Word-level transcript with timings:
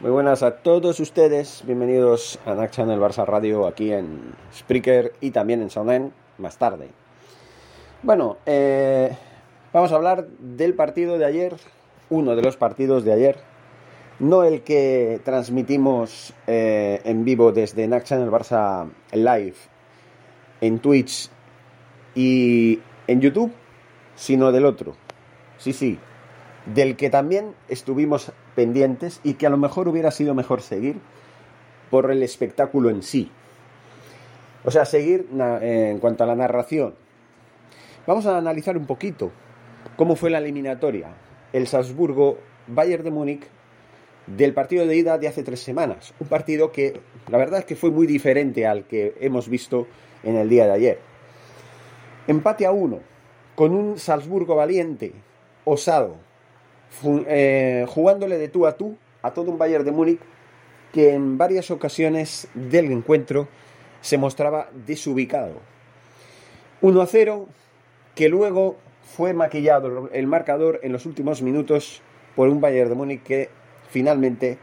Muy 0.00 0.10
buenas 0.10 0.42
a 0.42 0.56
todos 0.56 0.98
ustedes, 0.98 1.62
bienvenidos 1.64 2.40
a 2.44 2.54
NAC 2.54 2.72
Channel 2.72 2.98
Barça 2.98 3.24
Radio 3.24 3.64
aquí 3.64 3.92
en 3.92 4.34
Spreaker 4.52 5.12
y 5.20 5.30
también 5.30 5.62
en 5.62 5.70
Soundend 5.70 6.12
más 6.36 6.58
tarde. 6.58 6.88
Bueno, 8.02 8.36
eh, 8.44 9.16
vamos 9.72 9.92
a 9.92 9.94
hablar 9.94 10.26
del 10.40 10.74
partido 10.74 11.16
de 11.16 11.24
ayer, 11.24 11.54
uno 12.10 12.34
de 12.34 12.42
los 12.42 12.56
partidos 12.56 13.04
de 13.04 13.12
ayer, 13.12 13.38
no 14.18 14.42
el 14.42 14.62
que 14.62 15.20
transmitimos 15.24 16.34
eh, 16.48 17.00
en 17.04 17.24
vivo 17.24 17.52
desde 17.52 17.86
NAC 17.86 18.02
Channel 18.04 18.30
Barça 18.30 18.90
Live 19.12 19.54
en 20.60 20.80
Twitch 20.80 21.30
y 22.16 22.80
en 23.06 23.20
YouTube, 23.20 23.52
sino 24.16 24.50
del 24.50 24.66
otro. 24.66 24.96
Sí, 25.56 25.72
sí, 25.72 26.00
del 26.66 26.96
que 26.96 27.10
también 27.10 27.54
estuvimos 27.68 28.32
pendientes 28.54 29.20
y 29.22 29.34
que 29.34 29.46
a 29.46 29.50
lo 29.50 29.56
mejor 29.56 29.88
hubiera 29.88 30.10
sido 30.10 30.34
mejor 30.34 30.62
seguir 30.62 30.96
por 31.90 32.10
el 32.10 32.22
espectáculo 32.22 32.90
en 32.90 33.02
sí. 33.02 33.30
O 34.64 34.70
sea, 34.70 34.84
seguir 34.86 35.28
en 35.60 35.98
cuanto 35.98 36.24
a 36.24 36.26
la 36.26 36.34
narración. 36.34 36.94
Vamos 38.06 38.26
a 38.26 38.38
analizar 38.38 38.76
un 38.76 38.86
poquito 38.86 39.30
cómo 39.96 40.16
fue 40.16 40.30
la 40.30 40.38
eliminatoria. 40.38 41.08
El 41.52 41.66
Salzburgo 41.66 42.38
Bayern 42.66 43.04
de 43.04 43.10
Múnich 43.10 43.46
del 44.26 44.54
partido 44.54 44.86
de 44.86 44.96
ida 44.96 45.18
de 45.18 45.28
hace 45.28 45.42
tres 45.42 45.60
semanas. 45.60 46.14
Un 46.18 46.28
partido 46.28 46.72
que 46.72 47.00
la 47.28 47.38
verdad 47.38 47.60
es 47.60 47.66
que 47.66 47.76
fue 47.76 47.90
muy 47.90 48.06
diferente 48.06 48.66
al 48.66 48.84
que 48.84 49.14
hemos 49.20 49.48
visto 49.48 49.86
en 50.22 50.36
el 50.36 50.48
día 50.48 50.66
de 50.66 50.72
ayer. 50.72 50.98
Empate 52.26 52.64
a 52.64 52.72
uno, 52.72 53.00
con 53.54 53.74
un 53.74 53.98
Salzburgo 53.98 54.56
valiente, 54.56 55.12
osado, 55.64 56.16
eh, 57.26 57.86
jugándole 57.88 58.38
de 58.38 58.48
tú 58.48 58.66
a 58.66 58.76
tú 58.76 58.96
a 59.22 59.32
todo 59.32 59.50
un 59.50 59.58
Bayern 59.58 59.84
de 59.84 59.92
Múnich 59.92 60.20
que 60.92 61.14
en 61.14 61.38
varias 61.38 61.70
ocasiones 61.70 62.46
del 62.54 62.92
encuentro 62.92 63.48
se 64.02 64.18
mostraba 64.18 64.68
desubicado. 64.86 65.54
1 66.82 67.00
a 67.00 67.06
0, 67.06 67.46
que 68.14 68.28
luego 68.28 68.76
fue 69.02 69.32
maquillado 69.32 70.10
el 70.12 70.26
marcador 70.26 70.80
en 70.82 70.92
los 70.92 71.06
últimos 71.06 71.40
minutos 71.40 72.02
por 72.36 72.48
un 72.48 72.60
Bayern 72.60 72.90
de 72.90 72.96
Múnich 72.96 73.22
que 73.22 73.48
finalmente 73.88 74.58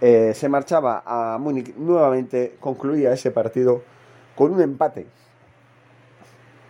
eh, 0.00 0.32
se 0.34 0.48
marchaba 0.48 1.02
a 1.04 1.36
Múnich 1.38 1.74
nuevamente, 1.76 2.54
concluía 2.58 3.12
ese 3.12 3.30
partido 3.30 3.82
con 4.34 4.52
un 4.52 4.62
empate 4.62 5.06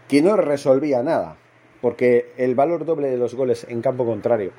que 0.08 0.20
no 0.20 0.36
resolvía 0.36 1.04
nada, 1.04 1.36
porque 1.80 2.32
el 2.36 2.56
valor 2.56 2.84
doble 2.84 3.08
de 3.08 3.16
los 3.16 3.36
goles 3.36 3.64
en 3.68 3.80
campo 3.82 4.04
contrario 4.04 4.50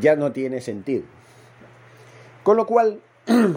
ya 0.00 0.16
no 0.16 0.32
tiene 0.32 0.60
sentido. 0.60 1.04
Con 2.42 2.56
lo 2.56 2.66
cual, 2.66 3.00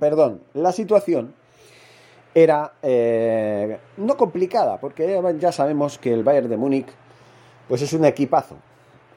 perdón, 0.00 0.40
la 0.54 0.72
situación 0.72 1.34
era 2.34 2.72
eh, 2.82 3.78
no 3.96 4.16
complicada, 4.16 4.78
porque 4.78 5.20
ya 5.38 5.52
sabemos 5.52 5.98
que 5.98 6.12
el 6.12 6.24
Bayern 6.24 6.48
de 6.48 6.56
Múnich 6.56 6.88
pues 7.66 7.82
es 7.82 7.92
un 7.92 8.04
equipazo. 8.04 8.56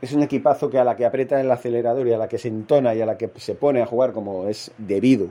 Es 0.01 0.13
un 0.13 0.23
equipazo 0.23 0.69
que 0.69 0.79
a 0.79 0.83
la 0.83 0.95
que 0.95 1.05
aprieta 1.05 1.39
el 1.39 1.51
acelerador 1.51 2.07
y 2.07 2.13
a 2.13 2.17
la 2.17 2.27
que 2.27 2.39
se 2.39 2.47
entona 2.47 2.95
y 2.95 3.01
a 3.01 3.05
la 3.05 3.17
que 3.17 3.29
se 3.35 3.53
pone 3.53 3.81
a 3.81 3.85
jugar 3.85 4.13
como 4.13 4.47
es 4.47 4.71
debido, 4.77 5.27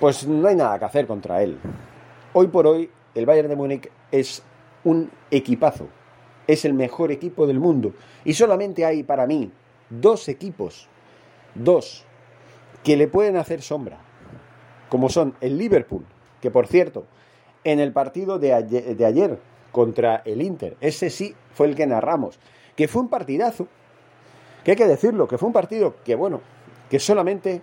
pues 0.00 0.26
no 0.26 0.48
hay 0.48 0.56
nada 0.56 0.78
que 0.78 0.84
hacer 0.86 1.06
contra 1.06 1.42
él. 1.42 1.58
Hoy 2.32 2.48
por 2.48 2.66
hoy, 2.66 2.90
el 3.14 3.26
Bayern 3.26 3.48
de 3.48 3.56
Múnich 3.56 3.90
es 4.10 4.42
un 4.82 5.10
equipazo 5.30 5.86
es 6.46 6.64
el 6.64 6.74
mejor 6.74 7.10
equipo 7.10 7.46
del 7.46 7.60
mundo. 7.60 7.92
Y 8.24 8.34
solamente 8.34 8.84
hay 8.84 9.02
para 9.02 9.26
mí 9.26 9.50
dos 9.90 10.28
equipos, 10.28 10.88
dos, 11.54 12.04
que 12.82 12.96
le 12.96 13.08
pueden 13.08 13.36
hacer 13.36 13.62
sombra, 13.62 13.98
como 14.88 15.08
son 15.08 15.34
el 15.40 15.58
Liverpool, 15.58 16.04
que 16.40 16.50
por 16.50 16.66
cierto, 16.66 17.06
en 17.64 17.80
el 17.80 17.92
partido 17.92 18.38
de 18.38 18.52
ayer, 18.52 19.38
contra 19.72 20.22
el 20.24 20.40
Inter, 20.40 20.76
ese 20.80 21.10
sí 21.10 21.34
fue 21.52 21.66
el 21.66 21.74
que 21.74 21.86
narramos, 21.86 22.38
que 22.76 22.86
fue 22.86 23.02
un 23.02 23.08
partidazo, 23.08 23.66
que 24.62 24.72
hay 24.72 24.76
que 24.76 24.86
decirlo, 24.86 25.26
que 25.26 25.36
fue 25.36 25.48
un 25.48 25.52
partido 25.52 25.96
que, 26.04 26.14
bueno, 26.14 26.40
que 26.88 26.98
solamente 26.98 27.60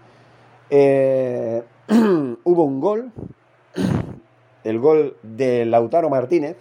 eh, 0.70 1.64
hubo 2.44 2.64
un 2.64 2.82
gol, 2.82 3.12
el 4.64 4.80
gol 4.80 5.16
de 5.24 5.66
Lautaro 5.66 6.10
Martínez, 6.10 6.58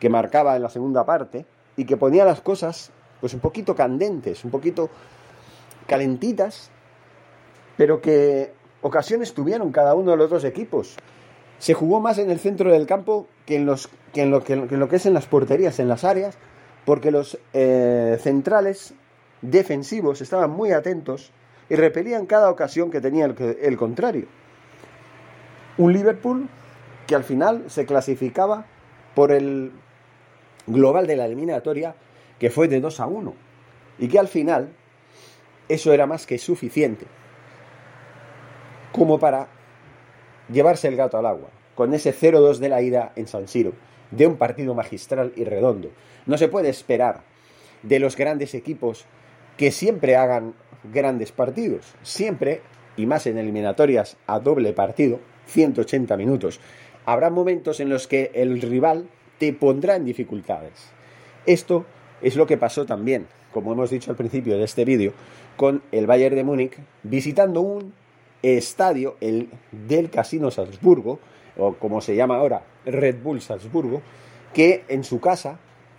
que 0.00 0.08
marcaba 0.08 0.56
en 0.56 0.62
la 0.62 0.70
segunda 0.70 1.04
parte 1.04 1.46
y 1.76 1.84
que 1.84 1.96
ponía 1.96 2.24
las 2.24 2.40
cosas 2.40 2.90
pues 3.20 3.34
un 3.34 3.40
poquito 3.40 3.74
candentes, 3.74 4.44
un 4.44 4.50
poquito 4.50 4.90
calentitas, 5.86 6.70
pero 7.76 8.00
que 8.00 8.52
ocasiones 8.82 9.34
tuvieron 9.34 9.72
cada 9.72 9.94
uno 9.94 10.12
de 10.12 10.16
los 10.16 10.30
dos 10.30 10.44
equipos. 10.44 10.96
Se 11.58 11.74
jugó 11.74 12.00
más 12.00 12.18
en 12.18 12.30
el 12.30 12.38
centro 12.38 12.70
del 12.72 12.86
campo 12.86 13.26
que 13.46 13.56
en, 13.56 13.66
los, 13.66 13.88
que 14.12 14.22
en, 14.22 14.30
lo, 14.30 14.44
que, 14.44 14.96
es 14.96 15.06
en 15.06 15.14
las 15.14 15.26
porterías, 15.26 15.80
en 15.80 15.88
las 15.88 16.04
áreas, 16.04 16.38
porque 16.84 17.10
los 17.10 17.38
eh, 17.52 18.18
centrales 18.20 18.94
defensivos 19.42 20.20
estaban 20.20 20.50
muy 20.50 20.72
atentos 20.72 21.32
y 21.68 21.74
repelían 21.74 22.26
cada 22.26 22.50
ocasión 22.50 22.90
que 22.90 23.00
tenía 23.00 23.24
el, 23.24 23.36
el 23.60 23.76
contrario. 23.76 24.26
Un 25.76 25.92
Liverpool 25.92 26.48
que 27.06 27.14
al 27.14 27.24
final 27.24 27.64
se 27.68 27.86
clasificaba 27.86 28.66
por 29.14 29.32
el 29.32 29.72
global 30.68 31.06
de 31.06 31.16
la 31.16 31.26
eliminatoria 31.26 31.94
que 32.38 32.50
fue 32.50 32.68
de 32.68 32.80
2 32.80 33.00
a 33.00 33.06
1 33.06 33.34
y 33.98 34.08
que 34.08 34.18
al 34.18 34.28
final 34.28 34.68
eso 35.68 35.92
era 35.92 36.06
más 36.06 36.26
que 36.26 36.38
suficiente 36.38 37.06
como 38.92 39.18
para 39.18 39.48
llevarse 40.50 40.88
el 40.88 40.96
gato 40.96 41.18
al 41.18 41.26
agua 41.26 41.48
con 41.74 41.94
ese 41.94 42.14
0-2 42.14 42.58
de 42.58 42.68
la 42.68 42.82
ida 42.82 43.12
en 43.16 43.26
San 43.26 43.48
Siro 43.48 43.72
de 44.10 44.26
un 44.26 44.36
partido 44.36 44.74
magistral 44.74 45.32
y 45.36 45.44
redondo. 45.44 45.90
No 46.26 46.38
se 46.38 46.48
puede 46.48 46.68
esperar 46.68 47.22
de 47.82 47.98
los 47.98 48.16
grandes 48.16 48.54
equipos 48.54 49.04
que 49.56 49.70
siempre 49.70 50.16
hagan 50.16 50.54
grandes 50.92 51.32
partidos, 51.32 51.94
siempre 52.02 52.62
y 52.96 53.06
más 53.06 53.26
en 53.26 53.38
eliminatorias 53.38 54.16
a 54.26 54.40
doble 54.40 54.72
partido, 54.72 55.20
180 55.46 56.16
minutos. 56.16 56.60
Habrá 57.04 57.30
momentos 57.30 57.80
en 57.80 57.88
los 57.88 58.06
que 58.06 58.30
el 58.34 58.60
rival 58.60 59.08
te 59.38 59.52
pondrá 59.52 59.96
en 59.96 60.04
dificultades. 60.04 60.90
Esto 61.46 61.86
es 62.20 62.36
lo 62.36 62.46
que 62.46 62.56
pasó 62.56 62.84
también, 62.84 63.26
como 63.52 63.72
hemos 63.72 63.90
dicho 63.90 64.10
al 64.10 64.16
principio 64.16 64.58
de 64.58 64.64
este 64.64 64.84
vídeo, 64.84 65.12
con 65.56 65.82
el 65.92 66.06
Bayern 66.06 66.36
de 66.36 66.44
Múnich 66.44 66.78
visitando 67.02 67.60
un 67.60 67.92
estadio, 68.42 69.16
el 69.20 69.48
del 69.72 70.10
Casino 70.10 70.50
Salzburgo, 70.50 71.18
o 71.56 71.74
como 71.74 72.00
se 72.00 72.14
llama 72.14 72.36
ahora, 72.36 72.62
Red 72.84 73.22
Bull 73.22 73.40
Salzburgo, 73.40 74.02
que 74.54 74.84
en 74.88 75.04
su 75.04 75.20
casa 75.20 75.58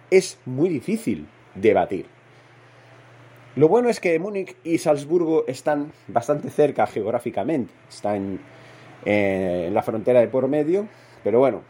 es 0.09 0.39
muy 0.45 0.69
difícil 0.69 1.27
de 1.56 1.74
batir. 1.74 2.06
Lo 3.56 3.68
bueno 3.68 3.89
es 3.89 4.00
que 4.00 4.18
Múnich 4.19 4.56
y 4.63 4.77
Salzburgo 4.77 5.45
están 5.47 5.91
bastante 6.07 6.50
cerca 6.50 6.88
geográficamente, 6.88 7.74
están 7.89 8.39
en, 9.06 9.74
la 9.74 9.81
frontera 9.81 10.19
de 10.21 10.27
por 10.27 10.47
medio, 10.47 10.88
pero 11.24 11.39
bueno, 11.39 11.63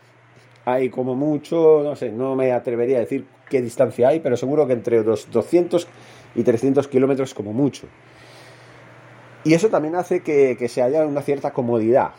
hay 0.74 0.90
como 0.90 1.16
mucho, 1.16 1.82
no 1.84 1.96
sé, 1.96 2.12
no 2.12 2.36
me 2.36 2.52
atrevería 2.52 2.98
a 2.98 3.02
decir 3.02 3.26
qué 3.50 3.62
distancia 3.62 4.10
hay, 4.10 4.20
pero 4.20 4.38
seguro 4.38 4.68
que 4.68 4.74
entre 4.74 5.04
los 5.04 5.30
200 5.32 5.88
y 6.36 6.44
300 6.44 6.88
kilómetros 6.88 7.34
como 7.34 7.54
mucho. 7.54 7.88
Y 9.44 9.54
eso 9.54 9.70
también 9.70 9.96
hace 9.96 10.22
que, 10.22 10.56
que 10.58 10.68
se 10.68 10.82
haya 10.82 11.06
una 11.06 11.22
cierta 11.22 11.52
comodidad. 11.52 12.12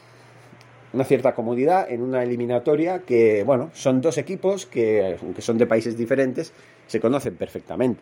Una 0.92 1.04
cierta 1.04 1.34
comodidad 1.34 1.90
en 1.90 2.02
una 2.02 2.22
eliminatoria 2.22 3.00
que, 3.00 3.44
bueno, 3.44 3.70
son 3.74 4.00
dos 4.00 4.18
equipos 4.18 4.66
que, 4.66 5.16
aunque 5.22 5.42
son 5.42 5.56
de 5.56 5.66
países 5.66 5.96
diferentes, 5.96 6.52
se 6.86 6.98
conocen 6.98 7.36
perfectamente. 7.36 8.00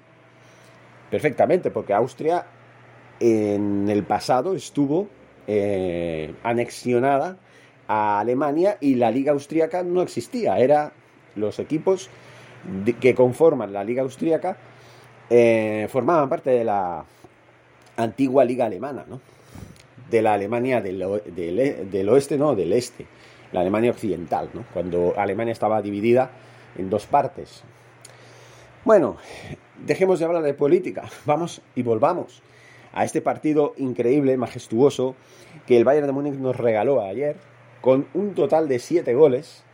Perfectamente, 1.10 1.70
porque 1.70 1.92
Austria 1.92 2.46
en 3.20 3.88
el 3.88 4.04
pasado 4.04 4.54
estuvo 4.54 5.08
eh, 5.46 6.32
anexionada 6.42 7.38
a 7.88 8.20
Alemania 8.20 8.78
y 8.80 8.94
la 8.94 9.10
Liga 9.10 9.32
Austríaca 9.32 9.82
no 9.82 10.02
existía. 10.02 10.58
Era 10.58 10.92
los 11.34 11.58
equipos 11.58 12.08
que 13.00 13.14
conforman 13.14 13.72
la 13.72 13.82
Liga 13.82 14.02
Austríaca 14.02 14.56
eh, 15.30 15.88
formaban 15.90 16.28
parte 16.28 16.50
de 16.50 16.64
la 16.64 17.04
antigua 17.96 18.44
Liga 18.44 18.66
Alemana, 18.66 19.04
¿no? 19.08 19.20
De 20.10 20.22
la 20.22 20.34
Alemania 20.34 20.80
del, 20.80 21.04
del, 21.34 22.08
oeste, 22.08 22.38
no, 22.38 22.54
del 22.54 22.72
este, 22.72 23.06
la 23.52 23.60
Alemania 23.60 23.90
occidental, 23.90 24.48
¿no? 24.54 24.64
Cuando 24.72 25.14
Alemania 25.18 25.52
estaba 25.52 25.82
dividida 25.82 26.30
en 26.76 26.88
dos 26.88 27.06
partes. 27.06 27.62
Bueno, 28.84 29.18
dejemos 29.84 30.18
de 30.18 30.24
hablar 30.24 30.42
de 30.42 30.54
política, 30.54 31.04
vamos 31.26 31.60
y 31.74 31.82
volvamos 31.82 32.42
a 32.94 33.04
este 33.04 33.20
partido 33.20 33.74
increíble, 33.76 34.36
majestuoso, 34.38 35.14
que 35.66 35.76
el 35.76 35.84
Bayern 35.84 36.06
de 36.06 36.12
Múnich 36.12 36.34
nos 36.34 36.56
regaló 36.56 37.02
ayer, 37.02 37.36
con 37.80 38.06
un 38.14 38.34
total 38.34 38.68
de 38.68 38.78
7 38.78 39.14
goles, 39.14 39.64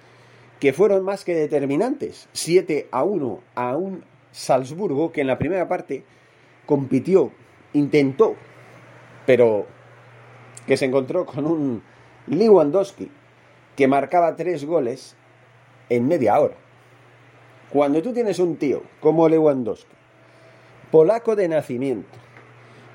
que 0.60 0.72
fueron 0.72 1.04
más 1.04 1.24
que 1.24 1.34
determinantes. 1.34 2.28
7 2.32 2.88
a 2.90 3.04
1 3.04 3.40
a 3.54 3.76
un 3.76 4.04
Salzburgo 4.32 5.12
que 5.12 5.20
en 5.20 5.26
la 5.26 5.38
primera 5.38 5.68
parte 5.68 6.04
compitió, 6.66 7.32
intentó, 7.72 8.34
pero 9.26 9.66
que 10.66 10.76
se 10.76 10.86
encontró 10.86 11.26
con 11.26 11.46
un 11.46 11.82
Lewandowski 12.26 13.10
que 13.76 13.88
marcaba 13.88 14.36
3 14.36 14.64
goles 14.64 15.16
en 15.88 16.08
media 16.08 16.38
hora. 16.38 16.56
Cuando 17.70 18.02
tú 18.02 18.12
tienes 18.12 18.38
un 18.38 18.56
tío 18.56 18.82
como 19.00 19.28
Lewandowski, 19.28 19.92
polaco 20.90 21.36
de 21.36 21.48
nacimiento, 21.48 22.08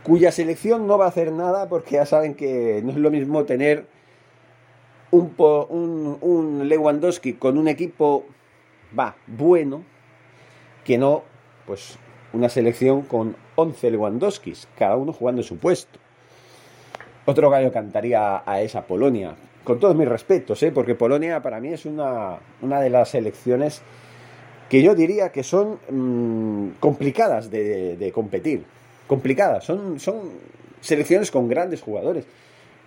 cuya 0.04 0.32
selección 0.32 0.88
no 0.88 0.98
va 0.98 1.06
a 1.06 1.10
hacer 1.10 1.32
nada 1.32 1.68
porque 1.68 1.96
ya 1.96 2.06
saben 2.06 2.34
que 2.34 2.82
no 2.84 2.92
es 2.92 2.98
lo 2.98 3.12
mismo 3.12 3.46
tener 3.46 3.88
un, 5.12 6.18
un, 6.22 6.68
Lewandowski 6.68 7.34
con 7.34 7.58
un 7.58 7.68
equipo 7.68 8.26
va 8.98 9.16
bueno 9.28 9.84
que 10.84 10.98
no 10.98 11.24
pues 11.66 11.98
una 12.34 12.50
selección 12.50 13.04
con 13.04 13.36
11 13.56 13.92
Lewandowskis, 13.92 14.68
cada 14.78 14.96
uno 14.96 15.14
jugando 15.14 15.44
su 15.44 15.58
puesto. 15.58 16.00
Otro 17.26 17.50
gallo 17.50 17.72
cantaría 17.72 18.44
a 18.46 18.62
esa 18.62 18.84
Polonia, 18.86 19.36
con 19.64 19.80
todos 19.80 19.96
mis 19.96 20.08
respetos, 20.08 20.62
¿eh? 20.64 20.72
porque 20.72 20.96
Polonia 20.96 21.42
para 21.42 21.60
mí 21.60 21.70
es 21.70 21.86
una, 21.86 22.38
una 22.62 22.82
de 22.82 22.90
las 22.90 23.10
selecciones 23.10 23.82
que 24.70 24.84
yo 24.84 24.96
diría 24.96 25.32
que 25.32 25.44
son 25.44 25.80
mm, 25.90 26.80
complicadas 26.80 27.50
de, 27.50 28.12
competir. 28.14 28.64
Complicadas. 29.08 29.66
Son, 29.66 30.00
son 30.00 30.30
selecciones 30.80 31.32
con 31.32 31.50
grandes 31.50 31.82
jugadores. 31.82 32.26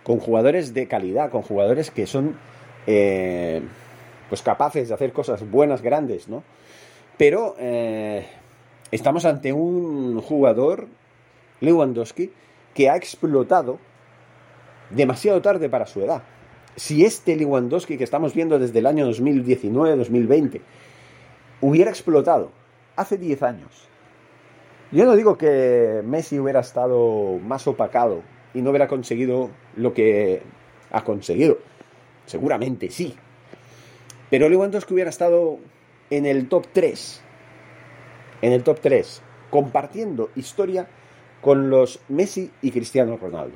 Con 0.03 0.19
jugadores 0.19 0.73
de 0.73 0.87
calidad, 0.87 1.29
con 1.29 1.41
jugadores 1.41 1.91
que 1.91 2.05
son 2.07 2.37
eh, 2.87 3.61
pues 4.29 4.41
capaces 4.41 4.89
de 4.89 4.93
hacer 4.93 5.13
cosas 5.13 5.49
buenas, 5.49 5.81
grandes, 5.81 6.27
¿no? 6.27 6.43
Pero 7.17 7.55
eh, 7.59 8.25
estamos 8.91 9.25
ante 9.25 9.53
un 9.53 10.19
jugador, 10.21 10.87
Lewandowski, 11.61 12.31
que 12.73 12.89
ha 12.89 12.95
explotado 12.95 13.79
demasiado 14.89 15.41
tarde 15.41 15.69
para 15.69 15.85
su 15.85 16.01
edad. 16.01 16.23
Si 16.75 17.05
este 17.05 17.35
Lewandowski 17.35 17.97
que 17.97 18.03
estamos 18.03 18.33
viendo 18.33 18.57
desde 18.57 18.79
el 18.79 18.87
año 18.87 19.09
2019-2020 19.11 20.61
hubiera 21.61 21.91
explotado 21.91 22.51
hace 22.95 23.17
10 23.17 23.43
años. 23.43 23.87
Yo 24.91 25.05
no 25.05 25.15
digo 25.15 25.37
que 25.37 26.01
Messi 26.05 26.39
hubiera 26.39 26.59
estado 26.59 27.39
más 27.39 27.67
opacado 27.67 28.21
y 28.53 28.61
no 28.61 28.69
hubiera 28.69 28.87
conseguido 28.87 29.49
lo 29.75 29.93
que 29.93 30.41
ha 30.91 31.03
conseguido. 31.03 31.57
Seguramente 32.25 32.89
sí. 32.89 33.15
Pero 34.29 34.49
Lewandowski 34.49 34.93
hubiera 34.93 35.09
estado 35.09 35.59
en 36.09 36.25
el 36.25 36.47
top 36.47 36.67
3. 36.71 37.21
En 38.41 38.51
el 38.53 38.63
top 38.63 38.79
3. 38.81 39.21
Compartiendo 39.49 40.29
historia 40.35 40.87
con 41.41 41.69
los 41.69 41.99
Messi 42.09 42.51
y 42.61 42.71
Cristiano 42.71 43.17
Ronaldo 43.17 43.55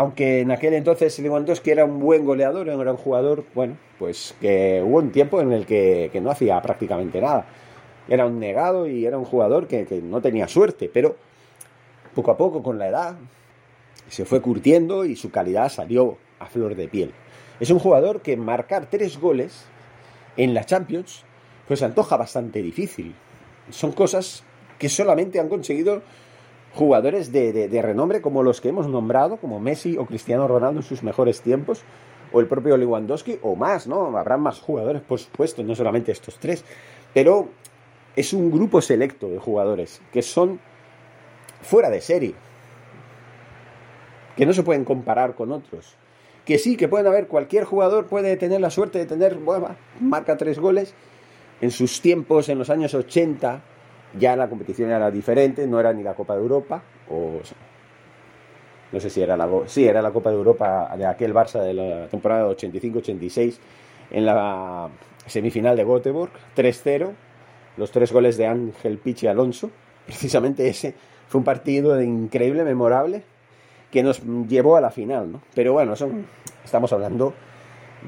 aunque 0.00 0.40
en 0.40 0.50
aquel 0.50 0.72
entonces 0.72 1.18
Lewandowski 1.18 1.72
era 1.72 1.84
un 1.84 2.00
buen 2.00 2.24
goleador, 2.24 2.70
era 2.70 2.90
un 2.90 2.96
jugador, 2.96 3.44
bueno, 3.54 3.76
pues 3.98 4.34
que 4.40 4.82
hubo 4.82 4.96
un 4.96 5.12
tiempo 5.12 5.42
en 5.42 5.52
el 5.52 5.66
que, 5.66 6.10
no 6.22 6.30
hacía 6.30 6.58
prácticamente 6.62 7.20
nada. 7.20 7.44
Era 8.08 8.24
un 8.24 8.40
negado 8.40 8.86
y 8.86 9.04
era 9.04 9.18
un 9.18 9.26
jugador 9.26 9.66
que, 9.66 9.84
que, 9.84 10.00
no 10.00 10.22
tenía 10.22 10.48
suerte, 10.48 10.90
pero 10.90 11.16
poco 12.14 12.30
a 12.30 12.38
poco 12.38 12.62
con 12.62 12.78
la 12.78 12.88
edad 12.88 13.16
se 14.10 14.24
fue 14.24 14.42
curtiendo 14.42 15.04
y 15.04 15.16
su 15.16 15.30
calidad 15.30 15.70
salió 15.70 16.18
a 16.38 16.46
flor 16.46 16.74
de 16.74 16.88
piel. 16.88 17.12
Es 17.60 17.70
un 17.70 17.78
jugador 17.78 18.22
que 18.22 18.36
marcar 18.36 18.88
tres 18.90 19.18
goles 19.18 19.64
en 20.36 20.54
la 20.54 20.64
Champions 20.64 21.24
pues 21.70 21.84
antoja 21.84 22.16
bastante 22.16 22.62
difícil. 22.62 23.14
Son 23.70 23.92
cosas 23.92 24.42
que 24.80 24.88
solamente 24.88 25.38
han 25.38 25.48
conseguido 25.48 26.02
jugadores 26.74 27.30
de, 27.30 27.80
renombre 27.80 28.20
como 28.20 28.42
los 28.42 28.60
que 28.60 28.70
hemos 28.70 28.88
nombrado, 28.88 29.36
como 29.36 29.60
Messi 29.60 29.96
o 29.96 30.04
Cristiano 30.04 30.48
Ronaldo 30.48 30.80
en 30.80 30.84
sus 30.84 31.04
mejores 31.04 31.42
tiempos, 31.42 31.82
o 32.32 32.40
el 32.40 32.48
propio 32.48 32.76
Lewandowski, 32.76 33.38
o 33.42 33.54
más, 33.54 33.86
¿no? 33.86 34.18
Habrán 34.18 34.40
más 34.40 34.58
jugadores, 34.58 35.02
por 35.02 35.20
supuesto, 35.20 35.62
no 35.62 35.76
solamente 35.76 36.10
estos 36.10 36.40
tres, 36.40 36.64
pero 37.14 37.50
es 38.16 38.32
un 38.32 38.50
grupo 38.50 38.80
selecto 38.80 39.28
de 39.28 39.38
jugadores 39.38 40.02
que 40.12 40.22
son 40.22 40.58
fuera 41.62 41.88
de 41.88 42.00
serie, 42.00 42.34
que 44.40 44.46
no 44.46 44.54
se 44.54 44.62
pueden 44.62 44.86
comparar 44.86 45.34
con 45.34 45.52
otros. 45.52 45.96
Que 46.46 46.56
sí, 46.56 46.78
que 46.78 46.88
pueden 46.88 47.06
haber, 47.06 47.26
cualquier 47.26 47.64
jugador 47.64 48.06
puede 48.06 48.38
tener 48.38 48.58
la 48.58 48.70
suerte 48.70 48.98
de 48.98 49.04
tener, 49.04 49.34
bueno, 49.34 49.76
marca 50.00 50.38
tres 50.38 50.58
goles. 50.58 50.94
En 51.60 51.70
sus 51.70 52.00
tiempos, 52.00 52.48
en 52.48 52.58
los 52.58 52.70
años 52.70 52.94
80, 52.94 53.60
ya 54.18 54.36
la 54.36 54.48
competición 54.48 54.88
era 54.88 55.10
diferente, 55.10 55.66
no 55.66 55.78
era 55.78 55.92
ni 55.92 56.02
la 56.02 56.14
Copa 56.14 56.36
de 56.36 56.40
Europa, 56.40 56.82
o 57.10 57.32
no 58.90 58.98
sé 58.98 59.10
si 59.10 59.20
era 59.20 59.36
la, 59.36 59.46
era 59.76 60.00
la 60.00 60.10
Copa 60.10 60.30
de 60.30 60.36
Europa 60.36 60.90
de 60.96 61.04
aquel 61.04 61.34
Barça 61.34 61.60
de 61.62 61.74
la 61.74 62.08
temporada 62.08 62.48
85-86 62.48 63.58
en 64.10 64.24
la 64.24 64.88
semifinal 65.26 65.76
de 65.76 65.84
Göteborg, 65.84 66.32
3-0, 66.56 67.10
los 67.76 67.90
tres 67.90 68.10
goles 68.10 68.38
de 68.38 68.46
Ángel 68.46 68.96
Pichi 68.96 69.26
Alonso, 69.26 69.70
precisamente 70.06 70.66
ese 70.66 70.94
fue 71.28 71.40
un 71.40 71.44
partido 71.44 72.00
increíble, 72.00 72.64
memorable, 72.64 73.22
que 73.90 74.02
nos 74.02 74.22
llevó 74.48 74.76
a 74.76 74.80
la 74.80 74.90
final, 74.90 75.32
¿no? 75.32 75.40
Pero 75.54 75.72
bueno, 75.72 75.96
son, 75.96 76.26
estamos 76.64 76.92
hablando 76.92 77.34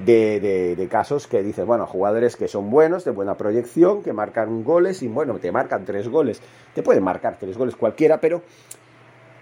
de, 0.04 0.88
casos 0.90 1.26
que 1.26 1.42
dices, 1.42 1.66
bueno, 1.66 1.86
jugadores 1.86 2.36
que 2.36 2.48
son 2.48 2.70
buenos, 2.70 3.04
de 3.04 3.10
buena 3.10 3.36
proyección, 3.36 4.02
que 4.02 4.12
marcan 4.12 4.64
goles 4.64 5.02
y 5.02 5.08
bueno, 5.08 5.38
te 5.38 5.52
marcan 5.52 5.84
tres 5.84 6.08
goles. 6.08 6.40
Te 6.74 6.82
pueden 6.82 7.04
marcar 7.04 7.36
tres 7.38 7.56
goles 7.56 7.76
cualquiera, 7.76 8.20
pero, 8.20 8.42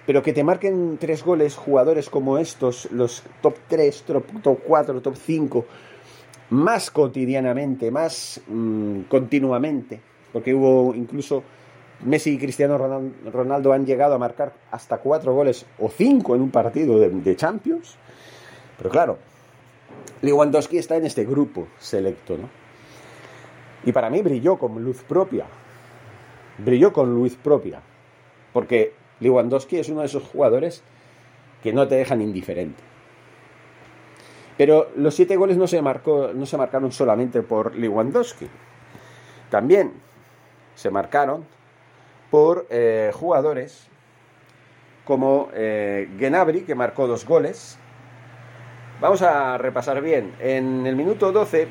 pero 0.07 0.23
que 0.23 0.33
te 0.33 0.45
marquen 0.45 0.99
tres 0.99 1.23
goles 1.23 1.57
jugadores 1.57 2.11
como 2.11 2.39
estos, 2.39 2.91
los 2.93 3.23
top 3.43 3.55
3, 3.69 4.05
top, 4.43 4.59
4, 4.67 5.01
top 5.01 5.17
5, 5.17 5.67
más 6.51 6.91
cotidianamente, 6.91 7.91
más 7.91 8.41
mm, 8.49 9.03
continuamente, 9.03 10.01
porque 10.33 10.55
hubo 10.55 10.95
incluso 10.95 11.43
Messi 12.05 12.31
y 12.31 12.39
Cristiano 12.39 12.79
Ronaldo 12.79 13.73
han 13.73 13.85
llegado 13.85 14.15
a 14.15 14.19
marcar 14.19 14.53
hasta 14.71 14.99
cuatro 14.99 15.35
goles 15.35 15.67
o 15.79 15.89
cinco 15.89 16.35
en 16.35 16.43
un 16.43 16.51
partido 16.51 16.99
de 16.99 17.37
Champions. 17.37 17.97
Pero 18.79 18.91
claro, 18.91 19.19
Lewandowski 20.23 20.79
está 20.79 20.97
en 20.97 21.07
este 21.07 21.25
grupo 21.25 21.69
selecto, 21.79 22.37
¿no? 22.37 22.49
Y 23.85 23.93
para 23.93 24.11
mí 24.11 24.21
brilló 24.21 24.59
con 24.59 24.83
luz 24.85 25.03
propia. 25.03 25.47
Brilló 26.59 26.93
con 26.93 27.15
luz 27.15 27.37
propia. 27.37 27.81
Porque 28.53 28.93
Lewandowski 29.21 29.79
es 29.79 29.89
uno 29.89 30.01
de 30.01 30.07
esos 30.07 30.25
jugadores 30.25 30.83
que 31.63 31.73
no 31.73 31.89
te 31.89 31.95
dejan 31.95 32.21
indiferente. 32.21 32.83
Pero 34.59 34.91
los 34.97 35.15
siete 35.15 35.37
goles 35.37 35.57
no 35.57 35.67
se, 35.67 35.81
marcó, 35.81 36.33
no 36.35 36.45
se 36.45 36.59
marcaron 36.59 36.93
solamente 36.93 37.43
por 37.43 37.75
Lewandowski. 37.75 38.47
También 39.49 39.93
se 40.75 40.91
marcaron 40.91 41.47
por 42.31 42.67
eh, 42.71 43.11
jugadores 43.15 43.89
como 45.05 45.49
eh, 45.55 46.09
Genabri, 46.19 46.63
que 46.63 46.75
marcó 46.75 47.07
dos 47.07 47.27
goles, 47.27 47.79
Vamos 49.01 49.23
a 49.23 49.57
repasar 49.57 50.03
bien. 50.03 50.35
En 50.41 50.87
el 50.87 50.95
minuto 50.95 51.33
12, 51.33 51.69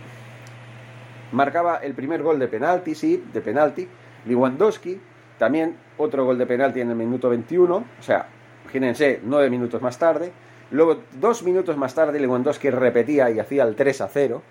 marcaba 1.31 1.77
el 1.77 1.93
primer 1.93 2.23
gol 2.23 2.39
de 2.39 2.47
penalti, 2.47 2.95
sí, 2.95 3.23
de 3.31 3.41
penalti. 3.41 3.87
Lewandowski, 4.25 4.99
también 5.37 5.77
otro 5.99 6.25
gol 6.25 6.39
de 6.39 6.47
penalti 6.47 6.81
en 6.81 6.89
el 6.89 6.95
minuto 6.95 7.29
21, 7.29 7.75
o 7.75 7.83
sea, 8.01 8.27
imagínense, 8.63 9.21
nueve 9.23 9.51
minutos 9.51 9.79
más 9.79 9.99
tarde. 9.99 10.31
Luego, 10.71 11.03
dos 11.19 11.43
minutos 11.43 11.77
más 11.77 11.93
tarde, 11.93 12.19
Lewandowski 12.19 12.71
repetía 12.71 13.29
y 13.29 13.39
hacía 13.39 13.61
el 13.63 13.75
3 13.75 14.01
a 14.01 14.07
0. 14.07 14.41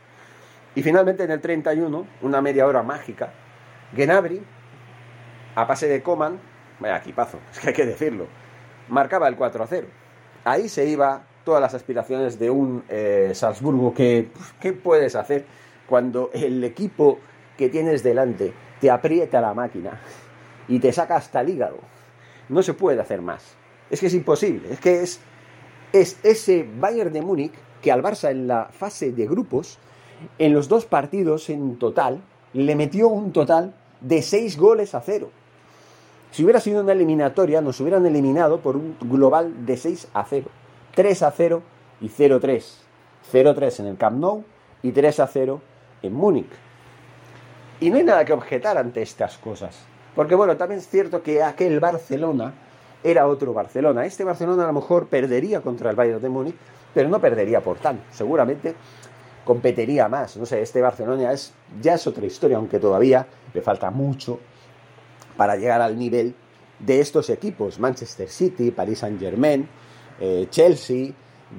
Y 0.76 0.82
finalmente 0.82 1.24
en 1.24 1.32
el 1.32 1.40
31, 1.40 2.06
una 2.22 2.40
media 2.40 2.64
hora 2.64 2.84
mágica, 2.84 3.32
Genabri, 3.96 4.40
a 5.58 5.66
pase 5.66 5.88
de 5.88 6.04
Coman, 6.04 6.38
vaya 6.78 6.98
equipazo, 6.98 7.40
es 7.52 7.58
que 7.58 7.68
hay 7.68 7.74
que 7.74 7.84
decirlo, 7.84 8.26
marcaba 8.88 9.26
el 9.26 9.34
4 9.34 9.64
a 9.64 9.66
0. 9.66 9.88
Ahí 10.44 10.68
se 10.68 10.86
iba 10.86 11.22
todas 11.44 11.60
las 11.60 11.74
aspiraciones 11.74 12.38
de 12.38 12.48
un 12.48 12.84
eh, 12.88 13.32
Salzburgo 13.34 13.92
que, 13.92 14.30
pues, 14.32 14.54
¿qué 14.60 14.72
puedes 14.72 15.16
hacer 15.16 15.46
cuando 15.88 16.30
el 16.32 16.62
equipo 16.62 17.18
que 17.56 17.68
tienes 17.68 18.04
delante 18.04 18.52
te 18.80 18.88
aprieta 18.88 19.40
la 19.40 19.52
máquina 19.52 20.00
y 20.68 20.78
te 20.78 20.92
saca 20.92 21.16
hasta 21.16 21.40
el 21.40 21.48
hígado? 21.48 21.78
No 22.48 22.62
se 22.62 22.74
puede 22.74 23.00
hacer 23.00 23.20
más. 23.20 23.56
Es 23.90 23.98
que 23.98 24.06
es 24.06 24.14
imposible. 24.14 24.72
Es 24.72 24.80
que 24.80 25.02
es, 25.02 25.20
es 25.92 26.20
ese 26.22 26.68
Bayern 26.78 27.12
de 27.12 27.20
Múnich 27.20 27.52
que 27.82 27.90
al 27.90 28.02
Barça 28.02 28.30
en 28.30 28.46
la 28.46 28.66
fase 28.66 29.10
de 29.10 29.26
grupos, 29.26 29.80
en 30.38 30.52
los 30.52 30.68
dos 30.68 30.86
partidos 30.86 31.50
en 31.50 31.80
total, 31.80 32.22
le 32.52 32.76
metió 32.76 33.08
un 33.08 33.32
total 33.32 33.74
de 34.00 34.22
seis 34.22 34.56
goles 34.56 34.94
a 34.94 35.00
cero. 35.00 35.30
Si 36.30 36.44
hubiera 36.44 36.60
sido 36.60 36.82
una 36.82 36.92
eliminatoria, 36.92 37.60
nos 37.60 37.80
hubieran 37.80 38.04
eliminado 38.06 38.60
por 38.60 38.76
un 38.76 38.96
global 39.00 39.66
de 39.66 39.76
6 39.76 40.08
a 40.14 40.24
0. 40.24 40.46
3 40.94 41.22
a 41.22 41.30
0 41.30 41.62
y 42.00 42.08
0-3. 42.08 42.64
0-3 43.32 43.80
en 43.80 43.86
el 43.86 43.96
Camp 43.96 44.18
Nou 44.18 44.44
y 44.82 44.92
3 44.92 45.20
a 45.20 45.26
0 45.26 45.60
en 46.02 46.12
Múnich. 46.12 46.50
Y 47.80 47.90
no 47.90 47.96
hay 47.96 48.04
nada 48.04 48.24
que 48.24 48.32
objetar 48.32 48.76
ante 48.76 49.02
estas 49.02 49.38
cosas. 49.38 49.76
Porque 50.14 50.34
bueno, 50.34 50.56
también 50.56 50.80
es 50.80 50.88
cierto 50.88 51.22
que 51.22 51.42
aquel 51.42 51.80
Barcelona 51.80 52.52
era 53.02 53.26
otro 53.26 53.52
Barcelona. 53.52 54.04
Este 54.04 54.24
Barcelona 54.24 54.64
a 54.64 54.66
lo 54.66 54.72
mejor 54.72 55.06
perdería 55.06 55.60
contra 55.60 55.90
el 55.90 55.96
Bayern 55.96 56.20
de 56.20 56.28
Múnich, 56.28 56.56
pero 56.92 57.08
no 57.08 57.20
perdería 57.20 57.60
por 57.60 57.78
tanto. 57.78 58.02
Seguramente 58.12 58.74
competiría 59.44 60.08
más. 60.08 60.36
No 60.36 60.44
sé, 60.44 60.60
este 60.60 60.82
Barcelona 60.82 61.32
es, 61.32 61.54
ya 61.80 61.94
es 61.94 62.06
otra 62.06 62.26
historia, 62.26 62.56
aunque 62.56 62.78
todavía 62.78 63.26
le 63.54 63.62
falta 63.62 63.90
mucho 63.90 64.40
para 65.38 65.54
llegar 65.54 65.80
al 65.80 65.96
nivel 65.96 66.34
de 66.80 66.98
estos 66.98 67.30
equipos, 67.30 67.78
Manchester 67.78 68.28
City, 68.28 68.72
Paris 68.72 68.98
Saint 68.98 69.20
Germain, 69.20 69.68
eh, 70.20 70.48
Chelsea, 70.50 71.12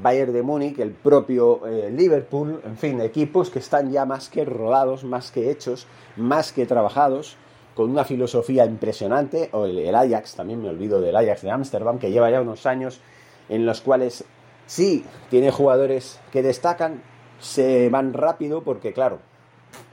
Bayern 0.03 0.33
de 0.33 0.43
Múnich, 0.43 0.77
el 0.79 0.91
propio 0.91 1.65
eh, 1.65 1.89
Liverpool, 1.89 2.61
en 2.65 2.77
fin, 2.77 2.99
equipos 2.99 3.49
que 3.49 3.59
están 3.59 3.89
ya 3.89 4.05
más 4.05 4.29
que 4.29 4.43
rodados, 4.43 5.05
más 5.05 5.31
que 5.31 5.49
hechos, 5.49 5.87
más 6.17 6.51
que 6.51 6.65
trabajados, 6.65 7.37
con 7.73 7.89
una 7.89 8.03
filosofía 8.03 8.65
impresionante, 8.65 9.47
o 9.53 9.65
el, 9.65 9.95
Ajax, 9.95 10.35
también 10.35 10.61
me 10.61 10.67
olvido 10.67 10.99
del 10.99 11.15
Ajax 11.15 11.43
de 11.43 11.51
Ámsterdam, 11.51 11.99
que 11.99 12.11
lleva 12.11 12.29
ya 12.29 12.41
unos 12.41 12.65
años 12.65 12.99
en 13.47 13.65
los 13.65 13.79
cuales 13.79 14.25
sí 14.65 15.05
tiene 15.29 15.51
jugadores 15.51 16.19
que 16.33 16.43
destacan, 16.43 17.01
se 17.39 17.87
van 17.89 18.11
rápido, 18.11 18.61
porque 18.61 18.91
claro, 18.91 19.19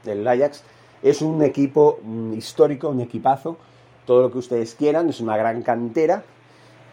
el 0.05 0.27
Ajax 0.27 0.65
es 1.01 1.21
un 1.21 1.41
equipo 1.41 1.99
mm, 2.03 2.33
histórico, 2.33 2.89
un 2.89 2.99
equipazo, 2.99 3.57
todo 4.07 4.23
lo 4.23 4.31
que 4.31 4.39
ustedes 4.39 4.73
quieran, 4.73 5.09
es 5.09 5.19
una 5.19 5.37
gran 5.37 5.61
cantera, 5.61 6.23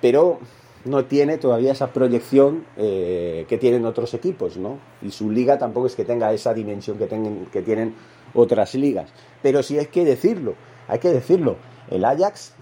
pero 0.03 0.41
no 0.85 1.07
tiene 1.07 1.39
todavía 1.39 1.73
esa 1.73 1.93
proyección 1.93 2.67
eh, 2.77 3.47
que 3.49 3.57
tienen 3.57 3.87
otros 3.87 4.13
equipos, 4.13 4.59
¿no? 4.59 4.79
Y 5.01 5.11
su 5.11 5.31
liga 5.31 5.57
tampoco 5.57 5.87
es 5.87 5.95
que 5.95 6.05
tenga 6.05 6.31
esa 6.35 6.53
dimensión 6.53 6.99
que, 6.99 7.09
que 7.51 7.63
tienen 7.63 7.95
otras 8.35 8.75
ligas. 8.75 9.09
Pero 9.43 9.63
sí 9.63 9.79
hay 9.79 9.87
que 9.87 10.05
decirlo, 10.05 10.55
hay 10.89 10.99
que 10.99 11.09
decirlo. 11.09 11.57
El 11.91 12.05
Ajax 12.05 12.53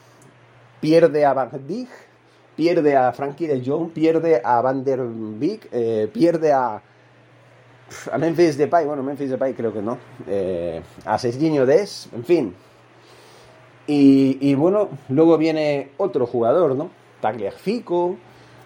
pierde 0.81 1.25
a 1.25 1.33
Van 1.33 1.51
Dijk, 1.67 1.89
pierde 2.55 2.97
a 2.97 3.13
Frankie 3.13 3.47
de 3.47 3.65
Jong, 3.65 3.91
pierde 3.91 4.41
a 4.45 4.61
Van 4.61 4.85
der 4.85 5.01
Beek, 5.03 5.69
eh, 5.73 6.09
pierde 6.13 6.53
a, 6.53 6.83
a 8.13 8.19
Memphis 8.19 8.57
Depay, 8.57 8.87
bueno, 8.87 9.03
Memphis 9.03 9.31
Depay 9.31 9.55
creo 9.55 9.73
que 9.73 9.83
no, 9.83 9.99
eh, 10.29 10.83
a 11.05 11.19
Serginho 11.19 11.67
Des, 11.67 12.09
en 12.15 12.25
fin, 12.25 12.55
y, 13.87 14.55
bueno, 14.55 14.89
luego 15.09 15.37
viene 15.39 15.91
otro 15.97 16.27
jugador, 16.27 16.77
¿no? 16.77 16.91
Tagliafico, 17.21 18.17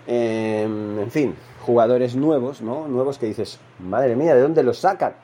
em, 0.07 0.99
en 1.01 1.11
fin, 1.11 1.35
jugadores 1.63 2.15
nuevos, 2.15 2.61
¿no? 2.61 2.87
Nuevos 2.87 3.19
que 3.19 3.27
dices, 3.27 3.59
madre 3.79 4.15
mía, 4.15 4.35
¿de 4.35 4.43
dónde 4.43 4.63
los 4.63 4.79
sacan? 4.79 5.15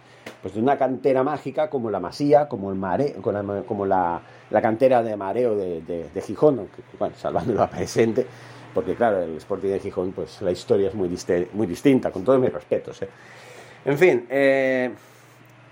Pues 0.41 0.55
de 0.55 0.61
una 0.61 0.79
cantera 0.79 1.23
mágica 1.23 1.69
como 1.69 1.91
la 1.91 2.01
Masía, 2.01 2.49
como 2.49 2.71
el 2.71 2.77
Mare, 2.77 3.15
como 3.23 3.87
la, 3.87 4.23
cantera 4.51 5.03
de 5.03 5.17
Mareo 5.17 5.57
de, 5.57 5.81
de, 5.83 6.21
Gijón, 6.21 6.69
bueno, 6.99 7.15
salvando 7.17 7.55
la 7.55 7.69
presente, 7.71 8.27
porque 8.75 8.95
claro, 8.95 9.23
el 9.23 9.37
Sporting 9.37 9.69
de 9.69 9.81
Gijón, 9.81 10.13
pues 10.13 10.41
la 10.43 10.51
historia 10.51 10.89
es 10.89 10.95
muy, 10.95 11.09
muy 11.53 11.67
distinta, 11.67 12.11
con 12.11 12.25
todos 12.25 12.41
mis 12.41 12.53
respetos. 12.53 13.03
¿eh? 13.03 13.09
En 13.85 13.99
fin, 13.99 14.27
eh, 14.31 14.91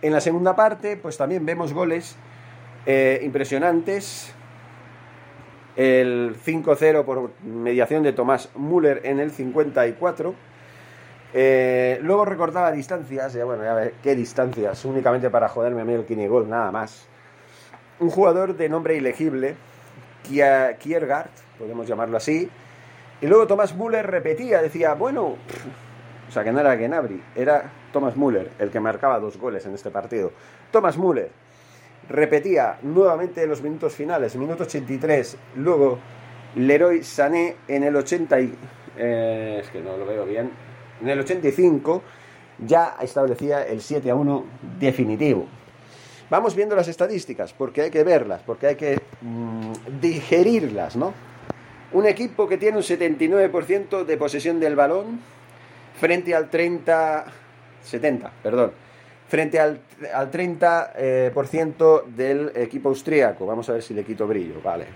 en 0.02 0.12
la 0.12 0.20
segunda 0.20 0.54
parte, 0.54 0.96
pues 0.96 1.16
también 1.16 1.44
vemos 1.44 1.72
goles 1.72 2.16
eh, 2.86 3.20
impresionantes. 3.22 4.34
El 5.76 6.36
5-0 6.44 7.04
por 7.04 7.30
mediación 7.42 8.02
de 8.02 8.12
Tomás 8.12 8.50
Müller 8.56 9.00
en 9.04 9.20
el 9.20 9.30
54. 9.30 10.34
Eh, 11.32 12.00
luego 12.02 12.24
recortaba 12.24 12.72
distancias, 12.72 13.32
ya 13.32 13.44
bueno, 13.44 13.62
ya 13.62 13.74
ver 13.74 13.94
qué 14.02 14.16
distancias, 14.16 14.84
únicamente 14.84 15.30
para 15.30 15.48
joderme 15.48 15.82
a 15.82 15.84
mí 15.84 15.92
el 15.92 16.04
Kinigol, 16.04 16.48
nada 16.48 16.72
más. 16.72 17.06
Un 18.00 18.10
jugador 18.10 18.56
de 18.56 18.68
nombre 18.68 18.96
ilegible, 18.96 19.54
Kiergaard, 20.24 21.30
podemos 21.58 21.86
llamarlo 21.86 22.16
así. 22.16 22.50
Y 23.20 23.26
luego 23.26 23.46
Tomás 23.46 23.76
Müller 23.76 24.06
repetía, 24.10 24.62
decía, 24.62 24.94
bueno, 24.94 25.36
o 26.28 26.32
sea 26.32 26.42
que 26.42 26.52
no 26.52 26.60
era 26.60 26.76
Genabri, 26.76 27.22
era 27.36 27.70
Tomás 27.92 28.16
Müller 28.16 28.50
el 28.58 28.70
que 28.70 28.80
marcaba 28.80 29.20
dos 29.20 29.36
goles 29.36 29.66
en 29.66 29.74
este 29.74 29.90
partido. 29.90 30.32
Tomás 30.72 30.96
Müller, 30.96 31.30
repetía 32.10 32.78
nuevamente 32.82 33.42
en 33.42 33.48
los 33.48 33.62
minutos 33.62 33.94
finales, 33.94 34.34
minuto 34.36 34.64
83, 34.64 35.36
luego 35.56 35.98
Leroy 36.56 37.04
Sané 37.04 37.56
en 37.68 37.84
el 37.84 37.94
80 37.94 38.40
y, 38.40 38.54
eh, 38.98 39.60
es 39.62 39.70
que 39.70 39.80
no 39.80 39.96
lo 39.96 40.04
veo 40.04 40.26
bien, 40.26 40.50
en 41.00 41.08
el 41.08 41.20
85 41.20 42.02
ya 42.66 42.96
establecía 43.00 43.62
el 43.62 43.80
7 43.80 44.10
a 44.10 44.14
1 44.16 44.44
definitivo. 44.78 45.46
Vamos 46.28 46.54
viendo 46.54 46.76
las 46.76 46.88
estadísticas, 46.88 47.52
porque 47.52 47.82
hay 47.82 47.90
que 47.90 48.04
verlas, 48.04 48.42
porque 48.44 48.66
hay 48.66 48.76
que 48.76 49.00
mm, 49.20 50.00
digerirlas, 50.00 50.96
¿no? 50.96 51.14
Un 51.92 52.06
equipo 52.06 52.48
que 52.48 52.58
tiene 52.58 52.76
un 52.76 52.82
79% 52.82 54.04
de 54.04 54.16
posesión 54.16 54.60
del 54.60 54.76
balón 54.76 55.20
frente 55.98 56.34
al 56.34 56.50
30, 56.50 57.24
70, 57.82 58.32
perdón, 58.42 58.72
frente 59.30 59.60
al, 59.60 59.80
al 60.12 60.28
30% 60.28 60.92
eh, 60.96 62.10
del 62.16 62.52
equipo 62.56 62.88
austríaco. 62.88 63.46
Vamos 63.46 63.68
a 63.70 63.74
ver 63.74 63.82
si 63.82 63.94
le 63.94 64.04
quito 64.04 64.26
brillo, 64.26 64.60
vale. 64.60 64.86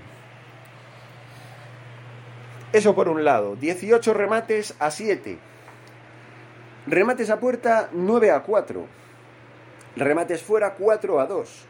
Eso 2.73 2.97
por 2.97 3.09
un 3.09 3.25
lado, 3.25 3.55
18 3.55 4.13
remates 4.13 4.75
a 4.81 4.91
7. 4.91 5.39
Remates 6.89 7.31
a 7.31 7.39
puerta 7.39 7.89
9 7.93 8.33
a 8.33 8.43
4. 8.43 8.87
Remates 9.95 10.43
fuera 10.43 10.75
4 10.75 11.21
a 11.21 11.27
2. 11.27 11.67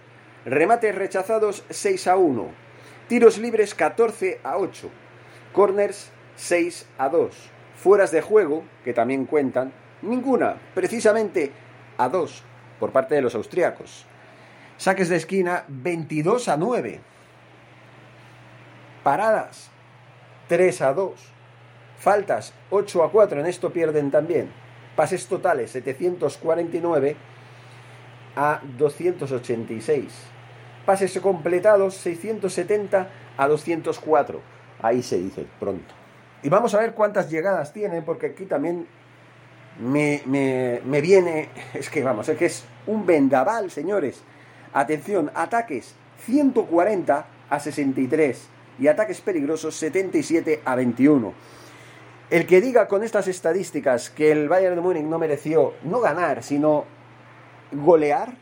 Remates 0.46 0.94
rechazados 0.94 1.64
6 1.68 2.06
a 2.06 2.16
1. 2.16 2.48
Tiros 3.08 3.36
libres 3.36 3.74
14 3.74 4.40
a 4.42 4.56
8. 4.56 4.88
Corners 5.52 6.10
6 6.36 6.86
a 6.96 7.10
2. 7.10 7.50
Fueras 7.76 8.10
de 8.10 8.22
juego, 8.22 8.64
que 8.82 8.94
también 8.94 9.26
cuentan, 9.26 9.70
ninguna, 10.00 10.56
precisamente 10.74 11.52
a 11.98 12.08
2 12.08 12.44
por 12.78 12.92
parte 12.92 13.14
de 13.14 13.22
los 13.22 13.34
austríacos. 13.34 14.06
Saques 14.76 15.08
de 15.08 15.16
esquina 15.16 15.64
22 15.68 16.48
a 16.48 16.56
9. 16.56 17.00
Paradas 19.02 19.70
3 20.48 20.82
a 20.82 20.94
2. 20.94 21.12
Faltas 21.98 22.52
8 22.70 23.04
a 23.04 23.10
4, 23.10 23.40
en 23.40 23.46
esto 23.46 23.72
pierden 23.72 24.10
también. 24.10 24.50
Pases 24.96 25.26
totales 25.26 25.70
749 25.70 27.16
a 28.36 28.60
286. 28.76 30.12
Pases 30.84 31.18
completados 31.20 31.94
670 31.94 33.08
a 33.36 33.48
204. 33.48 34.40
Ahí 34.82 35.02
se 35.02 35.18
dice 35.18 35.46
pronto. 35.58 35.94
Y 36.42 36.48
vamos 36.50 36.74
a 36.74 36.80
ver 36.80 36.92
cuántas 36.92 37.30
llegadas 37.30 37.72
tiene, 37.72 38.02
porque 38.02 38.26
aquí 38.26 38.44
también 38.44 38.86
me, 39.80 40.22
me, 40.26 41.00
viene, 41.00 41.48
es 41.74 41.90
que 41.90 42.02
vamos, 42.02 42.28
es 42.28 42.38
que 42.38 42.46
es 42.46 42.64
un 42.86 43.06
vendaval, 43.06 43.70
señores. 43.70 44.22
Atención, 44.72 45.30
ataques 45.34 45.94
140 46.24 47.26
a 47.50 47.60
63 47.60 48.48
y 48.78 48.88
ataques 48.88 49.20
peligrosos 49.20 49.76
77 49.76 50.62
a 50.64 50.74
21. 50.74 51.32
El 52.30 52.46
que 52.46 52.60
diga 52.60 52.88
con 52.88 53.02
estas 53.02 53.28
estadísticas 53.28 54.10
que 54.10 54.32
el 54.32 54.48
Bayern 54.48 54.74
de 54.74 54.80
Múnich 54.80 55.04
no 55.04 55.18
mereció 55.18 55.74
no 55.84 56.00
ganar, 56.00 56.42
sino 56.42 56.84
golear, 57.70 58.34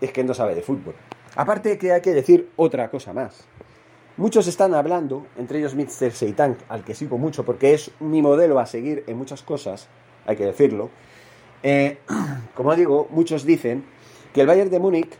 es 0.00 0.12
que 0.12 0.24
no 0.24 0.34
sabe 0.34 0.54
de 0.54 0.62
fútbol. 0.62 0.94
Aparte 1.36 1.78
que 1.78 1.92
hay 1.92 2.00
que 2.00 2.12
decir 2.12 2.50
otra 2.56 2.90
cosa 2.90 3.12
más. 3.12 3.46
Muchos 4.16 4.46
están 4.46 4.74
hablando, 4.74 5.26
entre 5.36 5.58
ellos 5.58 5.74
Mr. 5.74 6.10
Seitan, 6.10 6.56
al 6.68 6.84
que 6.84 6.94
sigo 6.94 7.18
mucho 7.18 7.44
porque 7.44 7.74
es 7.74 7.90
mi 8.00 8.22
modelo 8.22 8.58
a 8.58 8.66
seguir 8.66 9.04
en 9.06 9.18
muchas 9.18 9.42
cosas, 9.42 9.88
hay 10.26 10.36
que 10.36 10.44
decirlo. 10.44 10.90
Eh, 11.62 11.98
como 12.54 12.74
digo, 12.74 13.08
muchos 13.10 13.44
dicen 13.44 13.84
que 14.32 14.42
el 14.42 14.46
Bayern 14.46 14.70
de 14.70 14.78
Múnich 14.78 15.10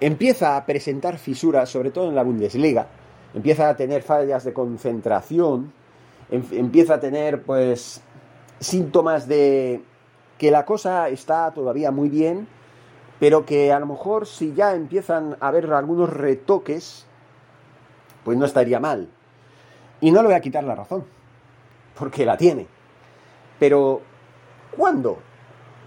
empieza 0.00 0.56
a 0.56 0.66
presentar 0.66 1.18
fisuras, 1.18 1.68
sobre 1.68 1.90
todo 1.90 2.08
en 2.08 2.14
la 2.14 2.22
Bundesliga, 2.22 2.88
empieza 3.34 3.68
a 3.68 3.76
tener 3.76 4.02
fallas 4.02 4.44
de 4.44 4.52
concentración, 4.52 5.72
em, 6.30 6.42
empieza 6.52 6.94
a 6.94 7.00
tener 7.00 7.42
pues 7.42 8.00
síntomas 8.60 9.28
de 9.28 9.82
que 10.38 10.50
la 10.50 10.64
cosa 10.64 11.08
está 11.08 11.52
todavía 11.52 11.90
muy 11.90 12.08
bien, 12.08 12.46
pero 13.18 13.46
que 13.46 13.72
a 13.72 13.78
lo 13.78 13.86
mejor 13.86 14.26
si 14.26 14.52
ya 14.54 14.74
empiezan 14.74 15.36
a 15.40 15.48
haber 15.48 15.72
algunos 15.72 16.10
retoques, 16.10 17.06
pues 18.24 18.36
no 18.36 18.44
estaría 18.44 18.80
mal. 18.80 19.08
Y 20.00 20.10
no 20.10 20.20
le 20.20 20.28
voy 20.28 20.36
a 20.36 20.40
quitar 20.40 20.64
la 20.64 20.74
razón, 20.74 21.04
porque 21.98 22.26
la 22.26 22.36
tiene. 22.36 22.66
Pero, 23.58 24.02
¿cuándo 24.76 25.18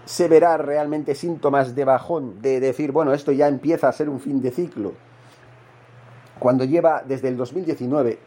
se 0.04 0.28
verá 0.28 0.56
realmente 0.56 1.14
síntomas 1.14 1.74
de 1.74 1.84
bajón, 1.84 2.42
de 2.42 2.60
decir, 2.60 2.92
bueno, 2.92 3.12
esto 3.12 3.32
ya 3.32 3.48
empieza 3.48 3.88
a 3.88 3.92
ser 3.92 4.08
un 4.08 4.20
fin 4.20 4.42
de 4.42 4.50
ciclo? 4.50 4.92
Cuando 6.38 6.64
lleva 6.64 7.02
desde 7.06 7.28
el 7.28 7.36
2019 7.36 8.18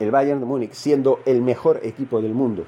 el 0.00 0.10
Bayern 0.10 0.40
de 0.40 0.46
Múnich 0.46 0.72
siendo 0.72 1.20
el 1.24 1.42
mejor 1.42 1.80
equipo 1.82 2.20
del 2.20 2.34
mundo. 2.34 2.64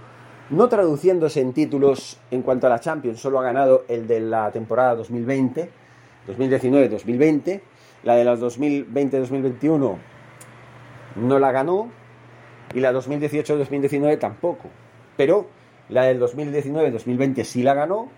No 0.51 0.69
traduciéndose 0.69 1.41
en 1.41 1.53
títulos 1.53 2.19
en 2.31 2.43
cuanto 2.43 2.67
a 2.67 2.71
la 2.71 2.81
Champions, 2.81 3.21
solo 3.21 3.41
ha 3.41 3.43
ganado 3.43 3.85
el 3.89 4.07
de 4.07 4.21
la 4.21 4.51
temporada 4.53 4.95
2020, 4.95 5.69
2019-2020, 6.29 7.61
la 8.05 8.15
de 8.15 8.25
las 8.25 8.41
2020-2021 8.41 9.97
no 11.17 11.39
la 11.39 11.51
ganó 11.51 11.91
y 12.75 12.81
la 12.81 12.93
2018-2019 12.93 14.19
tampoco. 14.19 14.69
Pero 15.17 15.49
la 15.89 16.05
del 16.05 16.21
2019-2020 16.21 17.45
sí 17.45 17.63
la 17.63 17.75
ganó. 17.75 18.09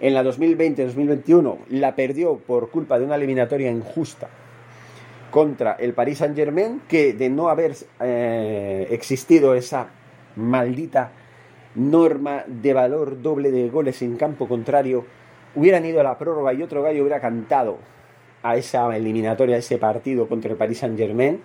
En 0.00 0.14
la 0.14 0.22
2020-2021 0.22 1.58
la 1.70 1.96
perdió 1.96 2.36
por 2.36 2.70
culpa 2.70 2.98
de 2.98 3.04
una 3.04 3.16
eliminatoria 3.16 3.70
injusta 3.70 4.28
contra 5.30 5.72
el 5.72 5.92
Paris 5.92 6.18
Saint 6.18 6.36
Germain, 6.36 6.82
que 6.88 7.12
de 7.12 7.28
no 7.28 7.48
haber 7.48 7.74
eh, 8.00 8.86
existido 8.90 9.54
esa 9.54 9.88
maldita 10.36 11.10
norma 11.74 12.44
de 12.46 12.72
valor 12.72 13.20
doble 13.20 13.50
de 13.50 13.68
goles 13.68 14.00
en 14.02 14.16
campo 14.16 14.48
contrario, 14.48 15.04
hubieran 15.54 15.84
ido 15.84 16.00
a 16.00 16.04
la 16.04 16.16
prórroga 16.16 16.52
y 16.54 16.62
otro 16.62 16.82
gallo 16.82 17.02
hubiera 17.02 17.20
cantado 17.20 17.78
a 18.42 18.56
esa 18.56 18.96
eliminatoria, 18.96 19.56
a 19.56 19.58
ese 19.58 19.78
partido 19.78 20.28
contra 20.28 20.52
el 20.52 20.56
Paris 20.56 20.78
Saint 20.78 20.96
Germain 20.96 21.40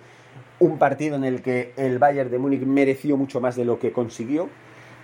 un 0.58 0.78
partido 0.78 1.16
en 1.16 1.24
el 1.24 1.42
que 1.42 1.72
el 1.76 1.98
Bayern 1.98 2.30
de 2.30 2.38
Múnich 2.38 2.62
mereció 2.62 3.16
mucho 3.16 3.40
más 3.40 3.56
de 3.56 3.64
lo 3.64 3.78
que 3.78 3.92
consiguió. 3.92 4.48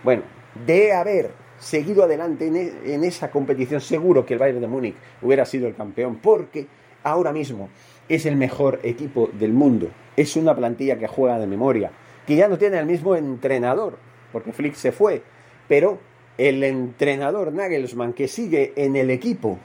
Bueno, 0.02 0.22
de 0.54 0.92
haber 0.92 1.30
seguido 1.58 2.04
adelante 2.04 2.46
e, 2.48 2.94
en, 2.94 3.04
esa 3.04 3.30
competición, 3.30 3.80
seguro 3.80 4.24
que 4.24 4.34
el 4.34 4.40
Bayern 4.40 4.60
de 4.60 4.66
Múnich 4.66 4.96
hubiera 5.22 5.44
sido 5.44 5.68
el 5.68 5.74
campeón, 5.74 6.16
porque 6.16 6.66
ahora 7.02 7.32
mismo 7.32 7.68
es 8.08 8.26
el 8.26 8.36
mejor 8.36 8.80
equipo 8.82 9.30
del 9.32 9.52
mundo. 9.52 9.90
Es 10.16 10.36
una 10.36 10.54
plantilla 10.56 10.98
que 10.98 11.06
juega 11.06 11.38
de 11.38 11.46
memoria, 11.46 11.92
que 12.26 12.36
ya 12.36 12.48
no 12.48 12.58
tiene 12.58 12.78
el 12.78 12.86
mismo 12.86 13.14
entrenador, 13.14 13.98
porque 14.32 14.52
Flick 14.52 14.74
se 14.74 14.92
fue, 14.92 15.22
pero 15.68 15.98
el 16.38 16.64
entrenador 16.64 17.52
Nagelsmann 17.52 18.14
que 18.14 18.26
sigue 18.26 18.72
en 18.76 18.96
el 18.96 19.10
equipo, 19.10 19.58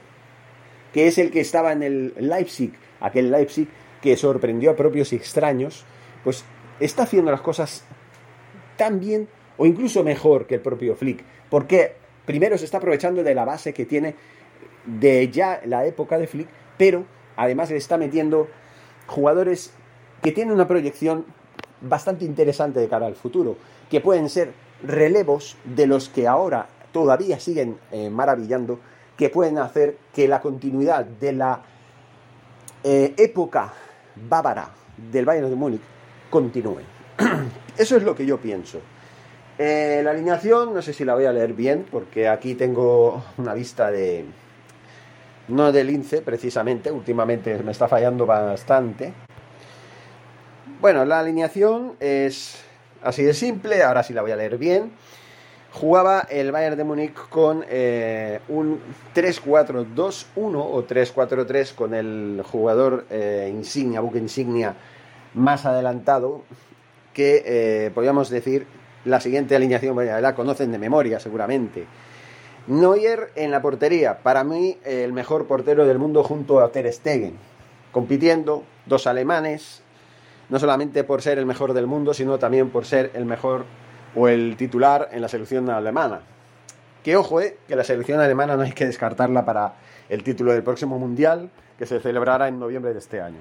que 0.92 1.08
es 1.08 1.18
el 1.18 1.30
que 1.30 1.40
estaba 1.40 1.72
en 1.72 1.82
el 1.82 2.14
Leipzig, 2.18 2.72
aquel 3.00 3.30
Leipzig 3.30 3.68
que 4.00 4.16
sorprendió 4.16 4.70
a 4.70 4.76
propios 4.76 5.12
y 5.12 5.16
extraños, 5.16 5.84
pues 6.22 6.44
está 6.80 7.04
haciendo 7.04 7.30
las 7.30 7.40
cosas 7.40 7.84
tan 8.76 9.00
bien 9.00 9.28
o 9.58 9.66
incluso 9.66 10.04
mejor 10.04 10.46
que 10.46 10.56
el 10.56 10.60
propio 10.60 10.96
Flick, 10.96 11.22
porque 11.50 11.94
primero 12.24 12.58
se 12.58 12.64
está 12.64 12.78
aprovechando 12.78 13.22
de 13.22 13.34
la 13.34 13.44
base 13.44 13.72
que 13.72 13.86
tiene 13.86 14.14
de 14.84 15.28
ya 15.30 15.60
la 15.64 15.86
época 15.86 16.18
de 16.18 16.26
Flick, 16.26 16.48
pero 16.76 17.04
además 17.36 17.70
le 17.70 17.76
está 17.76 17.96
metiendo 17.96 18.48
jugadores 19.06 19.72
que 20.22 20.32
tienen 20.32 20.54
una 20.54 20.68
proyección 20.68 21.24
bastante 21.80 22.24
interesante 22.24 22.80
de 22.80 22.88
cara 22.88 23.06
al 23.06 23.14
futuro, 23.14 23.56
que 23.90 24.00
pueden 24.00 24.28
ser 24.28 24.52
relevos 24.82 25.56
de 25.64 25.86
los 25.86 26.08
que 26.08 26.26
ahora 26.26 26.68
todavía 26.92 27.38
siguen 27.38 27.78
eh, 27.92 28.10
maravillando, 28.10 28.80
que 29.16 29.28
pueden 29.30 29.58
hacer 29.58 29.98
que 30.14 30.28
la 30.28 30.40
continuidad 30.40 31.04
de 31.04 31.32
la 31.32 31.62
eh, 32.82 33.14
época 33.16 33.72
bávara 34.28 34.70
del 35.10 35.24
Bayern 35.24 35.50
de 35.50 35.56
Múnich 35.56 35.80
continúe. 36.30 36.80
Eso 37.76 37.96
es 37.96 38.02
lo 38.02 38.14
que 38.14 38.26
yo 38.26 38.38
pienso. 38.38 38.80
Eh, 39.58 40.02
la 40.04 40.10
alineación, 40.10 40.74
no 40.74 40.82
sé 40.82 40.92
si 40.92 41.04
la 41.04 41.14
voy 41.14 41.24
a 41.24 41.32
leer 41.32 41.54
bien, 41.54 41.86
porque 41.90 42.28
aquí 42.28 42.54
tengo 42.54 43.24
una 43.38 43.54
vista 43.54 43.90
de. 43.90 44.24
No 45.48 45.72
del 45.72 45.86
lince, 45.86 46.22
precisamente, 46.22 46.90
últimamente 46.90 47.56
me 47.62 47.72
está 47.72 47.88
fallando 47.88 48.26
bastante. 48.26 49.12
Bueno, 50.80 51.04
la 51.04 51.20
alineación 51.20 51.94
es 52.00 52.62
así 53.02 53.22
de 53.22 53.32
simple, 53.32 53.82
ahora 53.82 54.02
sí 54.02 54.12
la 54.12 54.22
voy 54.22 54.32
a 54.32 54.36
leer 54.36 54.58
bien. 54.58 54.92
Jugaba 55.72 56.20
el 56.30 56.52
Bayern 56.52 56.76
de 56.76 56.84
Múnich 56.84 57.14
con 57.14 57.64
eh, 57.68 58.40
un 58.48 58.80
3-4-2-1 59.14 60.26
o 60.36 60.86
3-4-3 60.86 61.74
con 61.74 61.94
el 61.94 62.42
jugador 62.44 63.06
eh, 63.10 63.50
insignia, 63.52 64.00
buque 64.00 64.18
insignia 64.18 64.74
más 65.34 65.66
adelantado, 65.66 66.42
que 67.12 67.42
eh, 67.44 67.90
podríamos 67.94 68.30
decir 68.30 68.66
la 69.06 69.20
siguiente 69.20 69.56
alineación, 69.56 69.96
la 69.96 70.34
conocen 70.34 70.72
de 70.72 70.78
memoria 70.78 71.20
seguramente. 71.20 71.86
Neuer 72.66 73.30
en 73.36 73.52
la 73.52 73.62
portería, 73.62 74.18
para 74.18 74.42
mí 74.42 74.76
el 74.84 75.12
mejor 75.12 75.46
portero 75.46 75.86
del 75.86 75.98
mundo 75.98 76.24
junto 76.24 76.60
a 76.60 76.72
Ter 76.72 76.92
Stegen, 76.92 77.36
compitiendo 77.92 78.64
dos 78.86 79.06
alemanes, 79.06 79.82
no 80.48 80.58
solamente 80.58 81.04
por 81.04 81.22
ser 81.22 81.38
el 81.38 81.46
mejor 81.46 81.72
del 81.72 81.86
mundo, 81.86 82.12
sino 82.12 82.38
también 82.38 82.70
por 82.70 82.84
ser 82.84 83.12
el 83.14 83.24
mejor 83.24 83.64
o 84.16 84.26
el 84.26 84.56
titular 84.56 85.08
en 85.12 85.22
la 85.22 85.28
selección 85.28 85.70
alemana. 85.70 86.22
Que 87.04 87.16
ojo, 87.16 87.40
eh, 87.40 87.58
que 87.68 87.76
la 87.76 87.84
selección 87.84 88.18
alemana 88.18 88.56
no 88.56 88.62
hay 88.62 88.72
que 88.72 88.86
descartarla 88.86 89.44
para 89.44 89.74
el 90.08 90.24
título 90.24 90.52
del 90.52 90.64
próximo 90.64 90.98
Mundial, 90.98 91.50
que 91.78 91.86
se 91.86 92.00
celebrará 92.00 92.48
en 92.48 92.58
noviembre 92.58 92.92
de 92.92 92.98
este 92.98 93.20
año. 93.20 93.38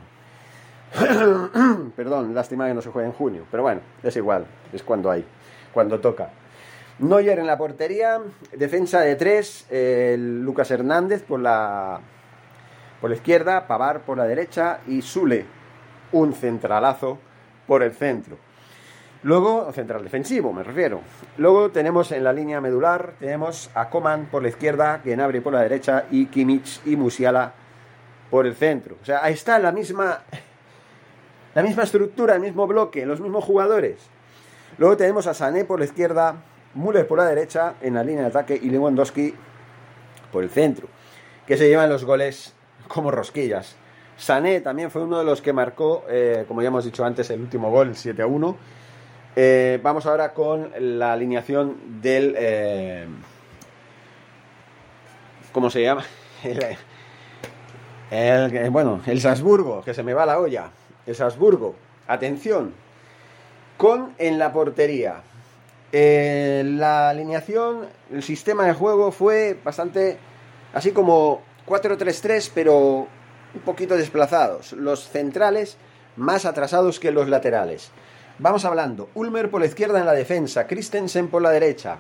Perdón, 1.96 2.34
lástima 2.34 2.68
que 2.68 2.74
no 2.74 2.82
se 2.82 2.90
juegue 2.90 3.08
en 3.08 3.14
junio, 3.14 3.46
pero 3.52 3.64
bueno, 3.64 3.82
es 4.02 4.16
igual, 4.16 4.46
es 4.72 4.84
cuando 4.84 5.12
hay, 5.12 5.26
cuando 5.74 6.00
toca. 6.00 6.30
Neuer 7.00 7.40
en 7.40 7.48
la 7.48 7.58
portería, 7.58 8.22
defensa 8.56 9.02
de 9.02 9.16
tres, 9.16 9.68
Lucas 10.18 10.72
Hernández 10.72 11.24
por 11.24 11.42
la, 11.42 12.00
por 13.02 13.10
la 13.10 13.18
izquierda, 13.18 13.68
Pavar 13.68 14.02
por 14.02 14.18
la 14.18 14.26
derecha 14.26 14.80
y 14.88 15.02
Sule, 15.02 15.46
un 16.14 16.34
centralazo 16.34 17.20
por 17.68 17.84
el 17.84 17.92
centro. 17.92 18.38
Luego, 19.24 19.72
central 19.74 20.04
defensivo, 20.04 20.54
me 20.54 20.64
refiero. 20.64 21.02
Luego 21.38 21.72
tenemos 21.72 22.12
en 22.12 22.24
la 22.24 22.32
línea 22.32 22.62
medular, 22.62 23.14
tenemos 23.20 23.72
a 23.74 23.90
Coman 23.90 24.28
por 24.28 24.44
la 24.44 24.50
izquierda, 24.50 25.02
Genabri 25.04 25.40
por 25.40 25.52
la 25.52 25.62
derecha 25.62 26.06
y 26.12 26.28
Kimmich 26.28 26.82
y 26.86 26.96
Musiala 26.96 27.52
por 28.30 28.46
el 28.46 28.56
centro. 28.56 28.98
O 29.02 29.06
sea, 29.06 29.24
ahí 29.24 29.34
está 29.34 29.58
la 29.58 29.72
misma, 29.72 30.20
la 31.56 31.64
misma 31.64 31.84
estructura, 31.84 32.36
el 32.36 32.42
mismo 32.42 32.68
bloque, 32.68 33.06
los 33.06 33.20
mismos 33.20 33.44
jugadores. 33.44 33.98
Luego 34.78 34.98
tenemos 34.98 35.26
a 35.26 35.34
Sané 35.34 35.66
por 35.66 35.80
la 35.80 35.86
izquierda, 35.86 36.36
Müller 36.76 37.08
por 37.08 37.18
la 37.18 37.26
derecha 37.26 37.76
en 37.82 37.96
la 37.96 38.04
línea 38.04 38.24
de 38.24 38.28
ataque 38.28 38.60
y 38.62 38.70
Lewandowski 38.70 39.34
por 40.32 40.44
el 40.44 40.50
centro, 40.50 40.88
que 41.48 41.58
se 41.58 41.68
llevan 41.68 41.90
los 41.90 42.04
goles 42.04 42.54
como 42.88 43.10
rosquillas. 43.10 43.78
Sané 44.18 44.62
también 44.62 44.92
fue 44.92 45.04
uno 45.04 45.18
de 45.18 45.24
los 45.24 45.42
que 45.42 45.54
marcó, 45.54 46.04
eh, 46.10 46.46
como 46.48 46.62
ya 46.62 46.68
hemos 46.68 46.86
dicho 46.86 47.04
antes, 47.04 47.30
el 47.30 47.42
último 47.42 47.72
gol, 47.72 47.96
7 47.96 48.22
a 48.22 48.28
1 48.28 48.58
eh, 49.38 49.80
vamos 49.84 50.06
ahora 50.06 50.34
con 50.34 50.72
la 50.80 51.12
alineación 51.12 52.02
del... 52.02 52.36
Eh, 52.38 53.06
¿Cómo 55.52 55.70
se 55.70 55.82
llama? 55.82 56.04
El, 58.12 58.70
bueno, 58.70 59.02
el 59.08 59.20
Salzburgo, 59.20 59.82
que 59.82 59.96
se 59.96 60.04
me 60.04 60.14
va 60.14 60.28
la 60.28 60.40
olla. 60.40 60.70
El 61.06 61.16
Salzburgo. 61.16 61.76
Atención. 62.08 62.74
Con 63.78 64.14
en 64.18 64.40
la 64.40 64.52
portería. 64.54 65.22
Eh, 65.92 66.64
la 66.66 67.10
alineación, 67.10 67.88
el 68.12 68.24
sistema 68.24 68.66
de 68.66 68.74
juego 68.74 69.12
fue 69.12 69.58
bastante 69.64 70.18
así 70.74 70.92
como 70.92 71.42
4-3-3, 71.68 72.52
pero 72.54 73.08
un 73.54 73.62
poquito 73.64 73.96
desplazados. 73.96 74.74
Los 74.74 75.08
centrales 75.10 75.78
más 76.16 76.46
atrasados 76.46 77.00
que 77.00 77.12
los 77.12 77.30
laterales. 77.30 77.92
Vamos 78.40 78.66
hablando. 78.66 79.10
Ulmer 79.16 79.50
por 79.50 79.62
la 79.62 79.68
izquierda 79.68 80.00
en 80.00 80.06
la 80.06 80.14
defensa, 80.14 80.68
Christensen 80.68 81.30
por 81.30 81.42
la 81.42 81.52
derecha. 81.52 81.98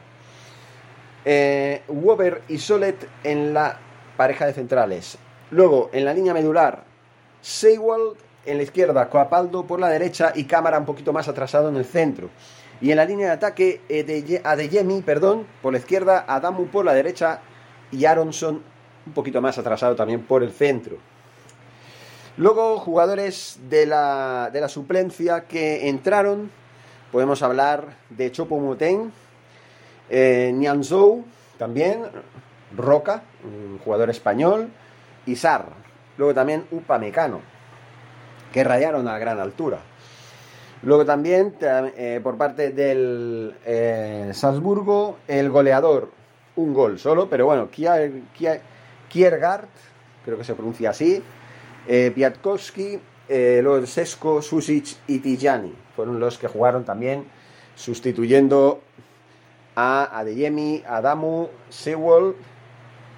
Eh, 1.24 1.82
y 2.50 2.58
Solet 2.58 3.08
en 3.24 3.54
la 3.54 3.80
pareja 4.18 4.46
de 4.46 4.54
centrales. 4.54 5.18
Luego, 5.52 5.89
en 5.94 6.06
la 6.06 6.13
línea 6.13 6.34
medular, 6.34 6.84
Seiwald 7.41 8.18
en 8.46 8.58
la 8.58 8.64
izquierda, 8.64 9.10
Coapaldo 9.10 9.66
por 9.66 9.80
la 9.80 9.90
derecha 9.90 10.32
y 10.36 10.46
Cámara 10.46 10.80
un 10.80 10.86
poquito 10.86 11.14
más 11.14 11.28
atrasado 11.28 11.70
en 11.70 11.78
el 11.78 11.86
centro. 11.86 12.30
Y 12.82 12.92
en 12.92 12.98
la 12.98 13.06
línea 13.06 13.28
de 13.28 13.34
ataque, 13.34 14.42
Adeyemi, 14.44 15.02
perdón, 15.02 15.48
por 15.62 15.74
la 15.74 15.80
izquierda, 15.80 16.26
Adamu 16.28 16.68
por 16.68 16.86
la 16.86 16.94
derecha 16.94 17.40
y 17.92 18.06
Aronson 18.06 18.62
un 19.06 19.14
poquito 19.14 19.42
más 19.42 19.58
atrasado 19.58 19.96
también 19.96 20.24
por 20.24 20.44
el 20.44 20.52
centro. 20.52 20.98
Luego, 22.38 22.80
jugadores 22.80 23.60
de 23.70 23.86
la, 23.86 24.50
de 24.52 24.60
la 24.60 24.68
suplencia 24.68 25.46
que 25.46 25.88
entraron, 25.88 26.52
podemos 27.12 27.42
hablar 27.42 27.96
de 28.10 28.32
Chopo 28.32 28.60
Moteng, 28.60 29.12
eh, 30.10 30.52
Nianzou 30.54 31.24
también, 31.58 32.04
Roca, 32.76 33.24
un 33.44 33.80
jugador 33.80 34.10
español, 34.10 34.70
y 35.26 35.36
Sar. 35.36 35.68
Luego 36.18 36.34
también 36.34 36.66
Upamecano, 36.72 37.42
que 38.56 38.63
radiaron 38.63 39.06
a 39.10 39.20
gran 39.20 39.38
altura. 39.41 39.80
Luego 40.84 41.06
también, 41.06 41.56
eh, 41.62 42.22
por 42.24 42.38
parte 42.38 42.72
del 42.72 43.54
eh, 43.65 44.32
Salzburgo, 44.34 45.18
el 45.28 45.50
goleador, 45.50 46.10
un 46.56 46.74
gol 46.74 46.98
solo, 46.98 47.30
pero 47.30 47.48
bueno, 47.48 47.68
Kiergaard, 49.10 49.68
creo 50.24 50.38
que 50.38 50.46
se 50.46 50.54
pronuncia 50.56 50.91
así, 50.91 51.22
eh, 51.86 52.13
Piatkowski, 52.15 52.98
eh, 53.28 53.60
luego 53.62 53.86
Sesko, 53.86 54.41
Susic 54.41 55.00
y 55.08 55.20
Tijani 55.20 55.74
fueron 55.94 56.22
los 56.22 56.38
que 56.38 56.48
jugaron 56.48 56.86
también, 56.86 57.26
sustituyendo 57.76 58.80
a 59.76 60.18
Adeyemi, 60.18 60.82
Adamu, 60.88 61.50
Sewell, 61.68 62.36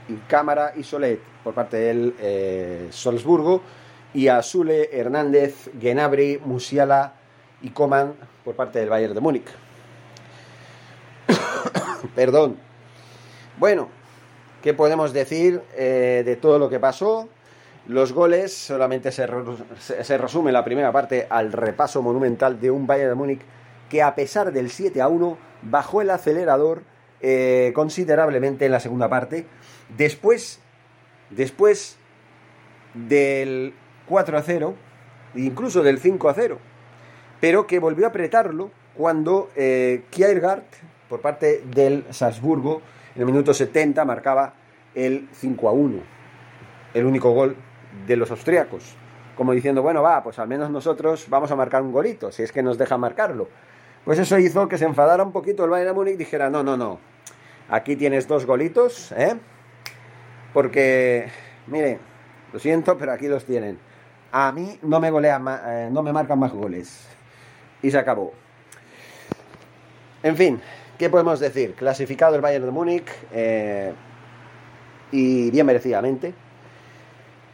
y 0.10 0.16
Cámara 0.28 0.74
y 0.76 0.82
Solet 0.82 1.20
por 1.44 1.54
parte 1.54 1.78
del 1.78 2.90
Salzburgo 2.92 3.62
y 4.14 4.28
a 4.28 4.42
Sule, 4.42 4.90
Hernández, 4.92 5.70
Genabri, 5.80 6.40
Musiala 6.44 7.14
y 7.62 7.70
Coman 7.70 8.14
por 8.44 8.56
parte 8.56 8.80
del 8.80 8.90
Bayern 8.90 9.14
de 9.14 9.22
Múnich. 9.22 9.48
Perdón. 12.16 12.58
Bueno, 13.58 13.90
¿qué 14.62 14.74
podemos 14.74 15.14
decir 15.14 15.62
eh, 15.76 16.24
de 16.26 16.36
todo 16.36 16.60
lo 16.60 16.70
que 16.70 16.80
pasó? 16.80 17.28
Los 17.88 18.12
goles 18.12 18.54
solamente 18.54 19.12
se, 19.12 19.28
se, 19.80 20.18
resume 20.18 20.52
la 20.52 20.66
primera 20.66 20.92
parte 20.92 21.26
al 21.30 21.54
repaso 21.54 22.02
monumental 22.02 22.60
de 22.60 22.70
un 22.70 22.86
Bayern 22.86 23.10
de 23.10 23.16
Múnich 23.16 23.42
que 23.90 24.04
a 24.04 24.14
pesar 24.14 24.52
del 24.52 24.70
7 24.70 25.02
a 25.02 25.08
1 25.08 25.38
bajó 25.64 26.02
el 26.02 26.10
acelerador 26.10 26.84
eh, 27.22 27.72
considerablemente 27.74 28.66
en 28.66 28.72
la 28.72 28.80
segunda 28.80 29.10
parte. 29.10 29.48
Después, 29.98 30.60
después 31.30 31.98
del 32.94 33.74
4 34.08 34.38
a 34.38 34.42
0, 34.42 34.74
incluso 35.36 35.84
del 35.84 36.00
5 36.00 36.30
a 36.30 36.34
0, 36.34 36.58
pero 37.40 37.68
que 37.68 37.80
volvió 37.80 38.06
a 38.06 38.10
apretarlo 38.10 38.72
cuando 38.96 39.50
eh, 39.56 40.04
Kiergaard, 40.10 40.64
por 41.10 41.22
parte 41.22 41.64
del 41.66 42.06
Salzburgo, 42.10 42.82
en 43.16 43.22
el 43.22 43.26
minuto 43.26 43.54
70 43.54 44.04
marcaba 44.06 44.54
el 44.96 45.28
5 45.34 45.70
a 45.70 45.72
1, 45.72 46.00
el 46.94 47.06
único 47.06 47.32
gol 47.32 47.56
de 48.06 48.18
los 48.18 48.32
austriacos. 48.32 48.96
Como 49.36 49.54
diciendo, 49.54 49.84
bueno, 49.84 50.02
va, 50.02 50.24
pues 50.24 50.40
al 50.40 50.48
menos 50.48 50.72
nosotros 50.72 51.28
vamos 51.30 51.52
a 51.52 51.56
marcar 51.56 51.84
un 51.84 51.92
golito, 51.92 52.32
si 52.32 52.42
es 52.42 52.52
que 52.52 52.64
nos 52.64 52.78
deja 52.78 52.98
marcarlo. 52.98 53.48
Pues 54.04 54.18
eso 54.18 54.40
hizo 54.40 54.68
que 54.68 54.78
se 54.78 54.86
enfadara 54.86 55.24
un 55.24 55.32
poquito 55.32 55.64
el 55.66 55.70
Bayern 55.70 55.94
Múnich 55.94 56.16
y 56.16 56.18
dijera, 56.18 56.50
no, 56.50 56.64
no, 56.64 56.76
no, 56.76 57.00
aquí 57.70 57.96
tienes 57.96 58.28
dos 58.28 58.46
golitos, 58.46 59.12
¿eh? 59.12 59.36
Porque, 60.54 61.28
mire, 61.68 62.00
lo 62.52 62.60
siento, 62.60 62.98
pero 62.98 63.12
aquí 63.12 63.28
los 63.28 63.46
tienen. 63.46 63.78
A 64.32 64.52
mí 64.52 64.78
no 64.82 65.00
me 65.00 65.10
golea, 65.10 65.42
eh, 65.66 65.90
no 65.92 66.04
me 66.04 66.12
marcan 66.12 66.40
más 66.40 66.52
goles. 66.52 67.08
Y 67.82 67.92
se 67.92 67.98
acabó. 67.98 68.34
En 70.24 70.36
fin, 70.36 70.60
¿qué 70.98 71.10
podemos 71.10 71.40
decir? 71.40 71.74
Clasificado 71.74 72.36
el 72.36 72.42
Bayern 72.42 72.66
de 72.66 72.72
Múnich 72.72 73.08
eh, 73.32 73.94
y 75.12 75.50
bien 75.52 75.66
merecidamente. 75.66 76.34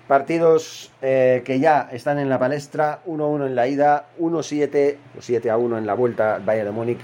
Partidos 0.08 0.92
eh, 1.02 1.44
que 1.46 1.60
ya 1.60 1.90
están 1.92 2.20
en 2.20 2.30
la 2.30 2.40
palestra, 2.40 3.02
1-1 3.06 3.48
en 3.48 3.56
la 3.56 3.68
ida, 3.68 4.08
1-7 4.20 4.98
o 5.18 5.20
7-1 5.20 5.78
en 5.78 5.86
la 5.86 5.94
vuelta 5.94 6.42
Bayern 6.44 6.68
de 6.68 6.72
Múnich. 6.72 7.02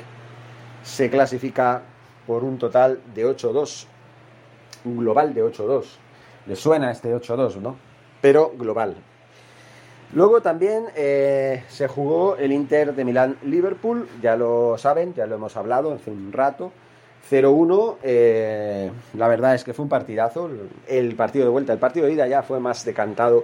Se 0.83 1.09
clasifica 1.09 1.81
por 2.25 2.43
un 2.43 2.57
total 2.57 3.01
de 3.13 3.25
8-2. 3.25 3.85
Un 4.85 4.97
global 4.97 5.33
de 5.33 5.43
8-2. 5.43 5.85
Le 6.45 6.55
suena 6.55 6.91
este 6.91 7.13
8-2, 7.15 7.57
¿no? 7.57 7.75
Pero 8.21 8.53
global. 8.57 8.95
Luego 10.13 10.41
también 10.41 10.85
eh, 10.95 11.63
se 11.67 11.87
jugó 11.87 12.35
el 12.35 12.51
Inter 12.51 12.95
de 12.95 13.05
Milán-Liverpool, 13.05 14.07
ya 14.21 14.35
lo 14.35 14.77
saben, 14.77 15.13
ya 15.13 15.27
lo 15.27 15.35
hemos 15.35 15.55
hablado 15.55 15.93
hace 15.93 16.09
un 16.09 16.31
rato. 16.31 16.71
0-1, 17.29 17.97
eh, 18.01 18.89
la 19.15 19.27
verdad 19.27 19.53
es 19.53 19.63
que 19.63 19.73
fue 19.73 19.83
un 19.83 19.89
partidazo. 19.89 20.49
El 20.87 21.15
partido 21.15 21.45
de 21.45 21.51
vuelta, 21.51 21.73
el 21.73 21.79
partido 21.79 22.07
de 22.07 22.13
ida 22.13 22.27
ya 22.27 22.41
fue 22.41 22.59
más 22.59 22.83
decantado 22.85 23.43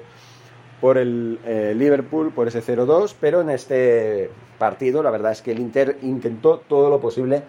por 0.82 0.98
el 0.98 1.40
eh, 1.46 1.74
Liverpool, 1.76 2.32
por 2.32 2.48
ese 2.48 2.64
0-2, 2.64 3.16
pero 3.20 3.42
en 3.42 3.52
este 3.52 4.32
partido 4.58 5.04
la 5.04 5.12
verdad 5.12 5.34
es 5.34 5.42
que 5.42 5.52
el 5.52 5.60
Inter 5.60 6.00
intentó 6.02 6.60
todo 6.60 6.90
lo 6.90 7.00
posible 7.00 7.44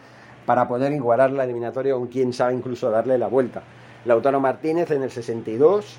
para 0.44 0.68
poder 0.68 0.92
igualar 0.92 1.30
la 1.32 1.44
eliminatoria 1.44 1.96
o 1.96 2.06
quién 2.08 2.32
sabe 2.32 2.54
incluso 2.54 2.90
darle 2.90 3.16
la 3.16 3.28
vuelta. 3.28 3.62
Lautaro 4.04 4.40
Martínez 4.40 4.90
en 4.90 5.02
el 5.02 5.10
62 5.10 5.98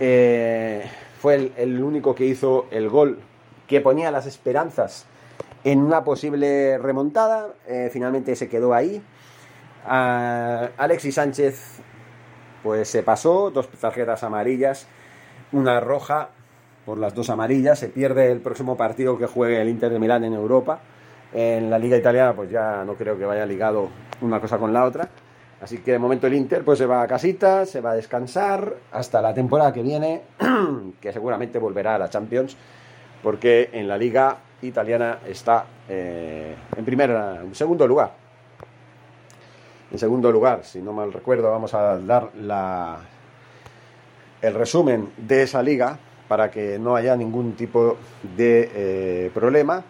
eh, 0.00 0.82
fue 1.22 1.52
el, 1.56 1.80
único 1.84 2.16
que 2.16 2.24
hizo 2.24 2.66
el 2.72 2.88
gol 2.88 3.20
que 3.68 3.80
ponía 3.80 4.10
las 4.10 4.26
esperanzas 4.26 5.06
en 5.62 5.80
una 5.80 6.02
posible 6.02 6.78
remontada. 6.78 7.54
finalmente 7.92 8.34
se 8.34 8.48
quedó 8.48 8.74
ahí. 8.74 9.00
Alexis 9.86 11.14
Sánchez 11.14 11.80
pues 12.64 12.88
se 12.88 13.04
pasó, 13.04 13.52
dos 13.52 13.68
tarjetas 13.68 14.24
amarillas, 14.24 14.88
una 15.52 15.78
roja 15.78 16.30
por 16.84 16.98
las 16.98 17.14
dos 17.14 17.30
amarillas, 17.30 17.78
se 17.78 17.88
pierde 17.88 18.32
el 18.32 18.40
próximo 18.40 18.76
partido 18.76 19.16
que 19.16 19.26
juegue 19.26 19.62
el 19.62 19.68
Inter 19.68 19.92
de 19.92 20.00
Milán 20.00 20.24
en 20.24 20.32
Europa. 20.32 20.80
En 21.32 21.70
la 21.70 21.78
liga 21.78 21.96
italiana 21.96 22.34
pues 22.34 22.50
ya 22.50 22.84
no 22.84 22.94
creo 22.94 23.16
que 23.16 23.24
vaya 23.24 23.46
ligado 23.46 23.90
una 24.22 24.40
cosa 24.40 24.58
con 24.58 24.72
la 24.72 24.84
otra. 24.84 25.08
Así 25.62 25.78
que 25.78 25.92
de 25.92 25.98
momento 26.00 26.26
el 26.26 26.34
Inter 26.34 26.64
pues 26.64 26.78
se 26.78 26.86
va 26.86 27.02
a 27.02 27.06
casita, 27.06 27.64
se 27.66 27.80
va 27.80 27.92
a 27.92 27.94
descansar 27.94 28.74
hasta 28.90 29.22
la 29.22 29.32
temporada 29.32 29.72
que 29.72 29.80
viene, 29.80 30.22
que 31.00 31.12
seguramente 31.12 31.60
volverá 31.60 31.94
a 31.94 31.98
la 31.98 32.10
Champions, 32.10 32.56
porque 33.22 33.70
en 33.72 33.86
la 33.86 33.96
liga 33.96 34.38
italiana 34.60 35.20
está 35.24 35.64
eh, 35.88 36.56
en 36.76 36.84
primer, 36.84 37.10
en 37.10 37.54
segundo 37.54 37.86
lugar. 37.86 38.12
En 39.92 39.98
segundo 40.00 40.32
lugar, 40.32 40.64
si 40.64 40.82
no 40.82 40.92
mal 40.92 41.12
recuerdo, 41.12 41.52
vamos 41.52 41.72
a 41.74 41.96
dar 41.98 42.30
la, 42.34 42.98
el 44.40 44.54
resumen 44.54 45.10
de 45.16 45.42
esa 45.42 45.62
liga 45.62 45.96
para 46.26 46.50
que 46.50 46.76
no 46.80 46.96
haya 46.96 47.14
ningún 47.14 47.52
tipo 47.52 47.98
de 48.36 48.70
eh, 48.74 49.30
problema. 49.32 49.84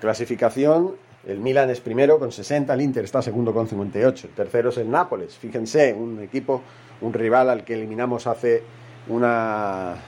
Clasificación, 0.00 0.94
el 1.26 1.38
Milan 1.38 1.70
es 1.70 1.80
primero 1.80 2.18
con 2.18 2.32
60, 2.32 2.72
el 2.72 2.80
Inter 2.80 3.04
está 3.04 3.20
segundo 3.22 3.52
con 3.52 3.68
58, 3.68 4.28
el 4.28 4.32
tercero 4.34 4.70
es 4.70 4.78
el 4.78 4.90
Nápoles, 4.90 5.36
fíjense, 5.36 5.92
un 5.92 6.20
equipo, 6.20 6.62
un 7.00 7.12
rival 7.12 7.50
al 7.50 7.64
que 7.64 7.74
eliminamos 7.74 8.26
hace 8.26 8.62
unas 9.08 9.98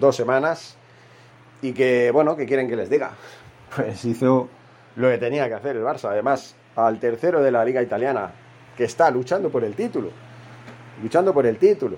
dos 0.00 0.16
semanas 0.16 0.76
y 1.62 1.72
que, 1.72 2.10
bueno, 2.10 2.36
que 2.36 2.46
quieren 2.46 2.68
que 2.68 2.76
les 2.76 2.90
diga. 2.90 3.12
Pues 3.74 4.04
hizo 4.04 4.48
lo 4.96 5.08
que 5.08 5.18
tenía 5.18 5.48
que 5.48 5.54
hacer 5.54 5.74
el 5.74 5.82
Barça, 5.82 6.10
además 6.10 6.54
al 6.76 7.00
tercero 7.00 7.42
de 7.42 7.50
la 7.50 7.64
liga 7.64 7.82
italiana, 7.82 8.30
que 8.76 8.84
está 8.84 9.10
luchando 9.10 9.50
por 9.50 9.64
el 9.64 9.74
título. 9.74 10.10
Luchando 11.02 11.34
por 11.34 11.46
el 11.46 11.56
título. 11.56 11.96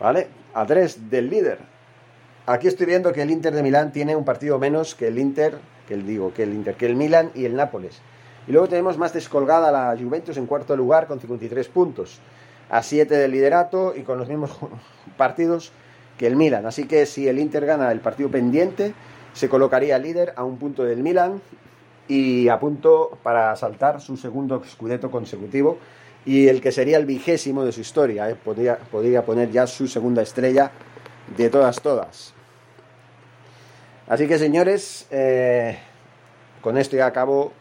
¿Vale? 0.00 0.28
A 0.52 0.66
tres 0.66 1.08
del 1.08 1.30
líder. 1.30 1.58
Aquí 2.44 2.68
estoy 2.68 2.86
viendo 2.86 3.12
que 3.12 3.22
el 3.22 3.30
Inter 3.30 3.54
de 3.54 3.62
Milán 3.62 3.92
tiene 3.92 4.16
un 4.16 4.24
partido 4.24 4.58
menos 4.58 4.94
que 4.94 5.08
el 5.08 5.18
Inter, 5.18 5.58
que 5.86 5.94
el 5.94 6.06
digo, 6.06 6.32
que 6.32 6.44
el 6.44 6.52
Inter, 6.52 6.74
que 6.74 6.86
el 6.86 6.96
Milan 6.96 7.30
y 7.34 7.44
el 7.44 7.56
Nápoles. 7.56 8.00
Y 8.46 8.52
luego 8.52 8.68
tenemos 8.68 8.98
más 8.98 9.12
descolgada 9.12 9.70
la 9.70 9.96
Juventus 9.96 10.36
en 10.36 10.46
cuarto 10.46 10.76
lugar 10.76 11.06
con 11.06 11.20
53 11.20 11.68
puntos. 11.68 12.18
A 12.70 12.82
7 12.82 13.14
del 13.14 13.30
liderato 13.30 13.94
y 13.96 14.02
con 14.02 14.18
los 14.18 14.28
mismos 14.28 14.50
partidos 15.16 15.72
que 16.18 16.26
el 16.26 16.36
Milan. 16.36 16.66
Así 16.66 16.84
que 16.84 17.06
si 17.06 17.28
el 17.28 17.38
Inter 17.38 17.66
gana 17.66 17.92
el 17.92 18.00
partido 18.00 18.30
pendiente, 18.30 18.94
se 19.32 19.48
colocaría 19.48 19.98
líder 19.98 20.32
a 20.36 20.44
un 20.44 20.58
punto 20.58 20.84
del 20.84 21.02
Milan 21.02 21.40
y 22.08 22.48
a 22.48 22.58
punto 22.58 23.18
para 23.22 23.54
saltar 23.56 24.00
su 24.00 24.16
segundo 24.16 24.62
scudetto 24.64 25.10
consecutivo 25.10 25.78
y 26.24 26.48
el 26.48 26.60
que 26.60 26.72
sería 26.72 26.98
el 26.98 27.06
vigésimo 27.06 27.64
de 27.64 27.72
su 27.72 27.80
historia. 27.80 28.28
¿eh? 28.30 28.36
Podría, 28.36 28.78
podría, 28.78 29.24
poner 29.24 29.50
ya 29.50 29.66
su 29.66 29.88
segunda 29.88 30.22
estrella 30.22 30.70
de 31.36 31.50
todas, 31.50 31.80
todas. 31.80 32.34
Así 34.12 34.28
que 34.28 34.38
señores, 34.38 35.06
eh, 35.10 35.78
con 36.60 36.76
esto 36.76 36.96
ya 36.96 37.06
acabo 37.06 37.54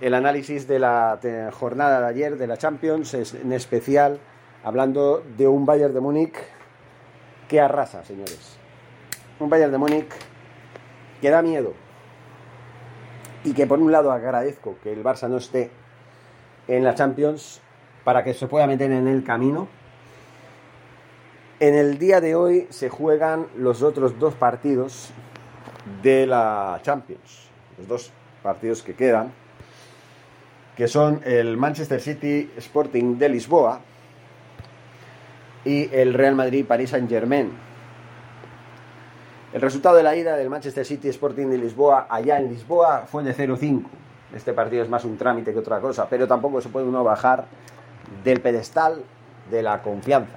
el 0.00 0.14
análisis 0.14 0.68
de 0.68 0.78
la 0.78 1.18
jornada 1.52 2.00
de 2.02 2.06
ayer 2.06 2.38
de 2.38 2.46
la 2.46 2.56
Champions, 2.56 3.14
en 3.14 3.52
especial 3.52 4.20
hablando 4.62 5.24
de 5.36 5.48
un 5.48 5.66
Bayern 5.66 5.92
de 5.92 5.98
Múnich 5.98 6.36
que 7.48 7.60
arrasa, 7.60 8.04
señores. 8.04 8.56
Un 9.40 9.50
Bayern 9.50 9.72
de 9.72 9.78
Múnich 9.78 10.06
que 11.20 11.30
da 11.30 11.42
miedo. 11.42 11.72
Y 13.42 13.52
que 13.52 13.66
por 13.66 13.80
un 13.80 13.90
lado 13.90 14.12
agradezco 14.12 14.76
que 14.84 14.92
el 14.92 15.02
Barça 15.02 15.28
no 15.28 15.38
esté 15.38 15.72
en 16.68 16.84
la 16.84 16.94
Champions 16.94 17.60
para 18.04 18.22
que 18.22 18.34
se 18.34 18.46
pueda 18.46 18.68
meter 18.68 18.92
en 18.92 19.08
el 19.08 19.24
camino. 19.24 19.66
En 21.58 21.74
el 21.74 21.98
día 21.98 22.20
de 22.20 22.36
hoy 22.36 22.68
se 22.70 22.88
juegan 22.88 23.48
los 23.56 23.82
otros 23.82 24.20
dos 24.20 24.34
partidos 24.34 25.12
de 26.02 26.26
la 26.26 26.80
Champions. 26.82 27.48
Los 27.78 27.88
dos 27.88 28.12
partidos 28.42 28.82
que 28.82 28.94
quedan. 28.94 29.32
Que 30.76 30.88
son 30.88 31.20
el 31.24 31.56
Manchester 31.56 32.00
City 32.00 32.50
Sporting 32.56 33.18
de 33.18 33.28
Lisboa 33.28 33.80
y 35.64 35.94
el 35.94 36.14
Real 36.14 36.34
Madrid 36.34 36.64
Paris 36.66 36.90
Saint 36.90 37.08
Germain. 37.08 37.52
El 39.52 39.60
resultado 39.60 39.96
de 39.96 40.02
la 40.02 40.16
ida 40.16 40.34
del 40.36 40.48
Manchester 40.48 40.84
City 40.84 41.08
Sporting 41.08 41.48
de 41.48 41.58
Lisboa 41.58 42.06
allá 42.08 42.38
en 42.38 42.48
Lisboa 42.48 43.04
fue 43.06 43.22
de 43.22 43.34
0-5. 43.34 43.82
Este 44.34 44.54
partido 44.54 44.82
es 44.82 44.88
más 44.88 45.04
un 45.04 45.18
trámite 45.18 45.52
que 45.52 45.58
otra 45.58 45.78
cosa, 45.78 46.08
pero 46.08 46.26
tampoco 46.26 46.62
se 46.62 46.70
puede 46.70 46.86
uno 46.86 47.04
bajar 47.04 47.44
del 48.24 48.40
pedestal 48.40 49.02
de 49.50 49.62
la 49.62 49.82
confianza. 49.82 50.32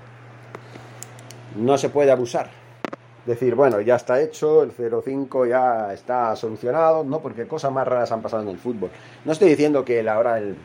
No 1.56 1.78
se 1.78 1.88
puede 1.88 2.12
abusar. 2.12 2.50
Decir, 3.26 3.56
bueno, 3.56 3.82
ya 3.82 3.96
está 3.96 4.22
hecho, 4.22 4.62
el 4.62 4.72
0-5 4.72 5.50
ya 5.50 5.92
está 5.92 6.36
solucionado, 6.36 7.04
no, 7.04 7.22
porque 7.22 7.48
cosas 7.48 7.72
más 7.72 7.88
raras 7.88 8.12
han 8.12 8.22
pasado 8.22 8.44
en 8.44 8.50
el 8.50 8.60
fútbol. 8.60 8.92
No 9.24 9.32
estoy 9.32 9.50
diciendo 9.50 9.84
que 9.84 10.08
ahora 10.08 10.38
el, 10.38 10.56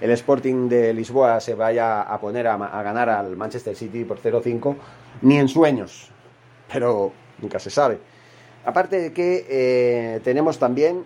el 0.00 0.10
Sporting 0.10 0.68
de 0.68 0.92
Lisboa 0.92 1.38
se 1.38 1.54
vaya 1.54 2.02
a 2.02 2.20
poner 2.20 2.48
a, 2.48 2.56
ganar 2.82 3.08
al 3.08 3.36
Manchester 3.36 3.76
City 3.76 4.04
por 4.04 4.20
0-5, 4.20 4.74
ni 5.22 5.38
en 5.38 5.46
sueños, 5.46 6.10
pero 6.72 7.12
nunca 7.40 7.60
se 7.60 7.70
sabe. 7.70 8.00
Aparte 8.64 8.98
de 8.98 9.12
que 9.12 9.46
eh, 9.48 10.20
tenemos 10.24 10.58
también 10.58 11.04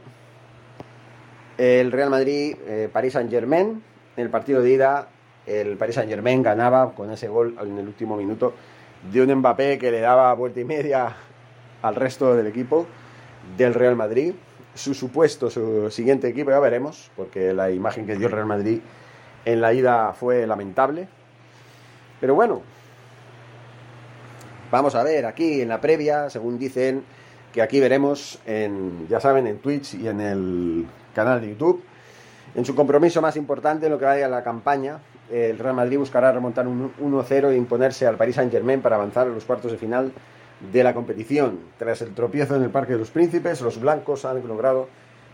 el 1.58 1.92
Real 1.92 2.08
Madrid, 2.08 2.56
eh, 2.66 2.88
Paris 2.90 3.12
Saint 3.12 3.30
Germain, 3.30 3.82
en 4.16 4.24
el 4.24 4.30
partido 4.30 4.62
de 4.62 4.70
ida, 4.70 5.08
el 5.44 5.76
Paris 5.76 5.96
Saint 5.96 6.08
Germain 6.08 6.42
ganaba 6.42 6.94
con 6.94 7.10
ese 7.10 7.28
gol 7.28 7.54
en 7.60 7.76
el 7.76 7.86
último 7.86 8.16
minuto 8.16 8.54
de 9.12 9.22
un 9.22 9.34
Mbappé 9.34 9.78
que 9.78 9.90
le 9.90 10.00
daba 10.00 10.32
vuelta 10.34 10.60
y 10.60 10.64
media 10.64 11.16
al 11.82 11.94
resto 11.94 12.34
del 12.34 12.46
equipo 12.46 12.86
del 13.56 13.74
Real 13.74 13.96
Madrid 13.96 14.34
su 14.76 14.94
supuesto, 14.94 15.50
su 15.50 15.90
siguiente 15.90 16.28
equipo, 16.28 16.50
ya 16.50 16.60
veremos, 16.60 17.10
porque 17.16 17.52
la 17.52 17.70
imagen 17.70 18.06
que 18.06 18.16
dio 18.16 18.26
el 18.26 18.32
Real 18.32 18.46
Madrid 18.46 18.80
en 19.44 19.60
la 19.60 19.72
ida 19.72 20.12
fue 20.12 20.46
lamentable. 20.46 21.08
Pero 22.20 22.34
bueno, 22.34 22.62
vamos 24.70 24.94
a 24.94 25.02
ver 25.02 25.26
aquí 25.26 25.62
en 25.62 25.68
la 25.68 25.80
previa, 25.80 26.28
según 26.30 26.58
dicen, 26.58 27.04
que 27.52 27.62
aquí 27.62 27.80
veremos, 27.80 28.38
en, 28.44 29.08
ya 29.08 29.18
saben, 29.18 29.46
en 29.46 29.58
Twitch 29.58 29.94
y 29.94 30.08
en 30.08 30.20
el 30.20 30.86
canal 31.14 31.40
de 31.40 31.48
YouTube, 31.48 31.82
en 32.54 32.64
su 32.64 32.74
compromiso 32.74 33.22
más 33.22 33.36
importante 33.36 33.86
en 33.86 33.92
lo 33.92 33.98
que 33.98 34.04
vaya 34.04 34.26
a 34.26 34.28
la 34.28 34.44
campaña, 34.44 34.98
el 35.30 35.58
Real 35.58 35.74
Madrid 35.74 35.98
buscará 35.98 36.32
remontar 36.32 36.66
un 36.66 36.92
1-0 37.00 37.50
e 37.50 37.56
imponerse 37.56 38.06
al 38.06 38.16
Paris 38.16 38.36
Saint-Germain 38.36 38.80
para 38.80 38.96
avanzar 38.96 39.26
a 39.26 39.30
los 39.30 39.44
cuartos 39.44 39.72
de 39.72 39.78
final 39.78 40.12
de 40.72 40.84
la 40.84 40.94
competición. 40.94 41.58
Tras 41.78 42.02
el 42.02 42.14
tropiezo 42.14 42.56
en 42.56 42.62
el 42.62 42.70
Parque 42.70 42.92
de 42.92 43.00
los 43.00 43.10
Príncipes, 43.10 43.60
los 43.60 43.80
blancos 43.80 44.24
han 44.24 44.46
logrado 44.46 44.88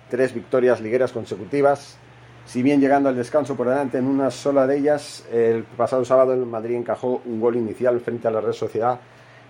tres 0.09 0.35
victorias 0.35 0.81
ligueras 0.81 1.13
consecutivas. 1.13 1.97
Si 2.45 2.63
bien 2.63 2.81
llegando 2.81 3.09
al 3.09 3.17
descanso 3.17 3.55
por 3.55 3.69
delante 3.69 3.99
en 3.99 4.07
una 4.07 4.31
sola 4.31 4.67
de 4.67 4.79
ellas, 4.79 5.25
el 5.33 5.63
pasado 5.63 6.05
sábado 6.05 6.33
el 6.33 6.45
Madrid 6.45 6.75
encajó 6.75 7.23
un 7.25 7.41
gol 7.41 7.57
inicial 7.57 8.01
frente 8.01 8.27
a 8.29 8.31
la 8.31 8.41
Red 8.41 8.53
Sociedad 8.53 8.99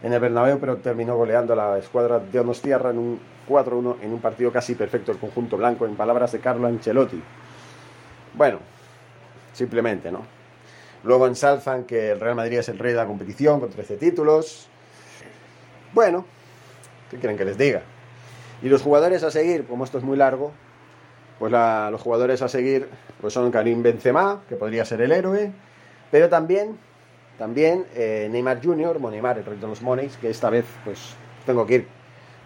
en 0.02 0.12
el 0.12 0.20
Bernabéu, 0.20 0.58
pero 0.58 0.76
terminó 0.76 1.16
goleando 1.16 1.52
a 1.54 1.56
la 1.56 1.78
escuadra 1.78 2.18
de 2.18 2.40
Onostierra 2.40 2.90
en 2.90 2.98
un 2.98 3.20
4-1 3.48 3.96
en 4.02 4.12
un 4.12 4.20
partido 4.20 4.52
casi 4.52 4.74
perfecto 4.74 5.12
el 5.12 5.18
conjunto 5.18 5.56
blanco, 5.56 5.86
en 5.86 5.96
palabras 5.96 6.32
de 6.32 6.40
Carlo 6.40 6.66
Ancelotti. 6.66 7.22
Bueno, 8.34 8.58
simplemente, 9.52 10.10
¿no? 10.10 10.24
Luego 11.04 11.26
ensalzan 11.26 11.84
que 11.84 12.12
el 12.12 12.20
Real 12.20 12.36
Madrid 12.36 12.58
es 12.58 12.68
el 12.68 12.78
rey 12.78 12.92
de 12.92 12.98
la 12.98 13.06
competición 13.06 13.58
con 13.60 13.70
13 13.70 13.96
títulos, 13.96 14.68
bueno, 15.92 16.24
¿qué 17.10 17.18
quieren 17.18 17.36
que 17.36 17.44
les 17.44 17.58
diga? 17.58 17.82
Y 18.62 18.68
los 18.68 18.82
jugadores 18.82 19.22
a 19.24 19.30
seguir, 19.30 19.66
como 19.66 19.84
esto 19.84 19.98
es 19.98 20.04
muy 20.04 20.16
largo, 20.16 20.52
pues 21.38 21.52
los 21.52 22.00
jugadores 22.00 22.40
a 22.40 22.48
seguir 22.48 22.88
pues 23.20 23.34
son 23.34 23.50
Karim 23.50 23.82
Benzema, 23.82 24.42
que 24.48 24.56
podría 24.56 24.84
ser 24.84 25.00
el 25.00 25.12
héroe, 25.12 25.52
pero 26.10 26.28
también, 26.28 26.78
también 27.36 27.84
eh, 27.94 28.28
Neymar 28.30 28.64
Jr., 28.64 29.00
Neymar, 29.00 29.38
el 29.38 29.44
rey 29.44 29.58
de 29.58 29.66
los 29.66 29.82
Moneys, 29.82 30.16
que 30.16 30.30
esta 30.30 30.50
vez 30.50 30.64
pues 30.84 31.14
tengo 31.44 31.66
que 31.66 31.74
ir, 31.74 31.88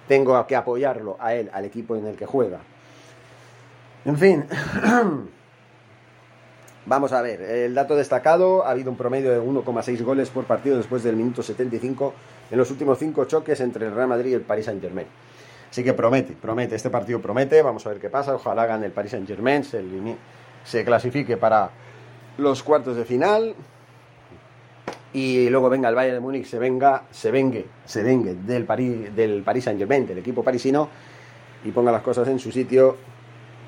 tengo 0.08 0.46
que 0.46 0.56
apoyarlo 0.56 1.16
a 1.20 1.34
él, 1.34 1.50
al 1.52 1.66
equipo 1.66 1.94
en 1.94 2.06
el 2.06 2.16
que 2.16 2.26
juega. 2.26 2.60
En 4.04 4.16
fin, 4.16 4.44
vamos 6.86 7.12
a 7.12 7.20
ver, 7.20 7.42
el 7.42 7.74
dato 7.74 7.96
destacado, 7.96 8.64
ha 8.64 8.70
habido 8.70 8.90
un 8.90 8.96
promedio 8.96 9.32
de 9.32 9.40
1,6 9.40 10.02
goles 10.02 10.30
por 10.30 10.44
partido 10.44 10.76
después 10.76 11.02
del 11.02 11.16
minuto 11.16 11.42
75 11.42 12.14
en 12.50 12.58
los 12.58 12.70
últimos 12.70 12.98
cinco 12.98 13.24
choques 13.24 13.60
entre 13.60 13.86
el 13.86 13.94
Real 13.94 14.08
Madrid 14.08 14.30
y 14.30 14.34
el 14.34 14.42
Paris 14.42 14.66
Saint 14.66 14.80
Germain. 14.80 15.06
Así 15.68 15.82
que 15.82 15.92
promete, 15.92 16.34
promete, 16.34 16.76
este 16.76 16.90
partido 16.90 17.20
promete, 17.20 17.60
vamos 17.60 17.84
a 17.86 17.90
ver 17.90 17.98
qué 17.98 18.08
pasa, 18.08 18.34
ojalá 18.34 18.66
gane 18.66 18.86
el 18.86 18.92
Paris 18.92 19.10
Saint 19.10 19.26
Germain, 19.26 19.64
se, 19.64 20.84
clasifique 20.84 21.36
para 21.36 21.70
los 22.38 22.62
cuartos 22.62 22.96
de 22.96 23.04
final 23.04 23.54
y 25.12 25.48
luego 25.50 25.68
venga 25.68 25.88
el 25.88 25.94
Bayern 25.94 26.16
de 26.16 26.20
Múnich, 26.20 26.46
se 26.46 26.58
venga, 26.58 27.02
se 27.10 27.30
vengue, 27.30 27.66
se 27.84 28.02
vengue 28.02 28.34
del 28.34 28.64
Paris, 28.64 29.14
del 29.14 29.42
Paris 29.42 29.64
Saint 29.64 29.78
Germain, 29.78 30.06
del 30.06 30.18
equipo 30.18 30.44
parisino 30.44 30.88
y 31.64 31.72
ponga 31.72 31.90
las 31.90 32.02
cosas 32.02 32.28
en 32.28 32.38
su 32.38 32.52
sitio, 32.52 32.96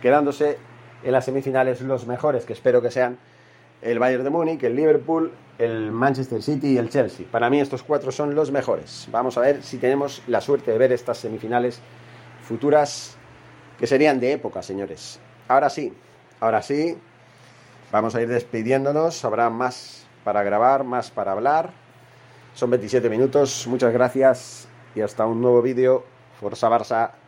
quedándose 0.01 0.68
en 1.03 1.13
las 1.13 1.25
semifinales 1.25 1.81
los 1.81 2.07
mejores, 2.07 2.45
que 2.45 2.53
espero 2.53 2.83
que 2.83 2.91
sean 2.91 3.19
el 3.83 3.99
Bayern 3.99 4.25
de 4.25 4.31
Múnich, 4.31 4.63
el 4.65 4.75
Liverpool, 4.75 5.33
el 5.59 5.93
Manchester 5.93 6.43
City 6.43 6.73
y 6.75 6.79
el 6.79 6.89
Chelsea. 6.89 7.27
Para 7.31 7.49
mí 7.51 7.61
estos 7.61 7.83
cuatro 7.83 8.11
son 8.11 8.35
los 8.35 8.51
mejores. 8.51 9.09
Vamos 9.11 9.39
a 9.39 9.41
ver 9.41 9.63
si 9.63 9.79
tenemos 9.79 10.23
la 10.27 10.41
suerte 10.41 10.73
de 10.73 10.79
ver 10.79 10.93
estas 10.93 11.19
semifinales 11.19 11.81
futuras 12.43 13.17
que 13.79 13.87
serían 13.87 14.19
de 14.21 14.33
época, 14.33 14.63
señores. 14.63 15.21
Ahora 15.47 15.71
sí, 15.71 15.93
ahora 16.41 16.63
sí, 16.63 16.97
vamos 17.93 18.15
a 18.15 18.23
ir 18.23 18.29
despidiéndonos. 18.29 19.25
Habrá 19.25 19.51
más 19.51 20.07
para 20.25 20.43
grabar, 20.43 20.85
más 20.85 21.11
para 21.11 21.33
hablar. 21.33 21.71
Son 22.55 22.71
27 22.71 23.09
minutos. 23.09 23.67
Muchas 23.69 23.93
gracias 23.93 24.69
y 24.95 25.01
hasta 25.01 25.27
un 25.27 25.41
nuevo 25.41 25.63
vídeo. 25.63 26.05
Forza 26.41 26.69
Barça. 26.69 27.28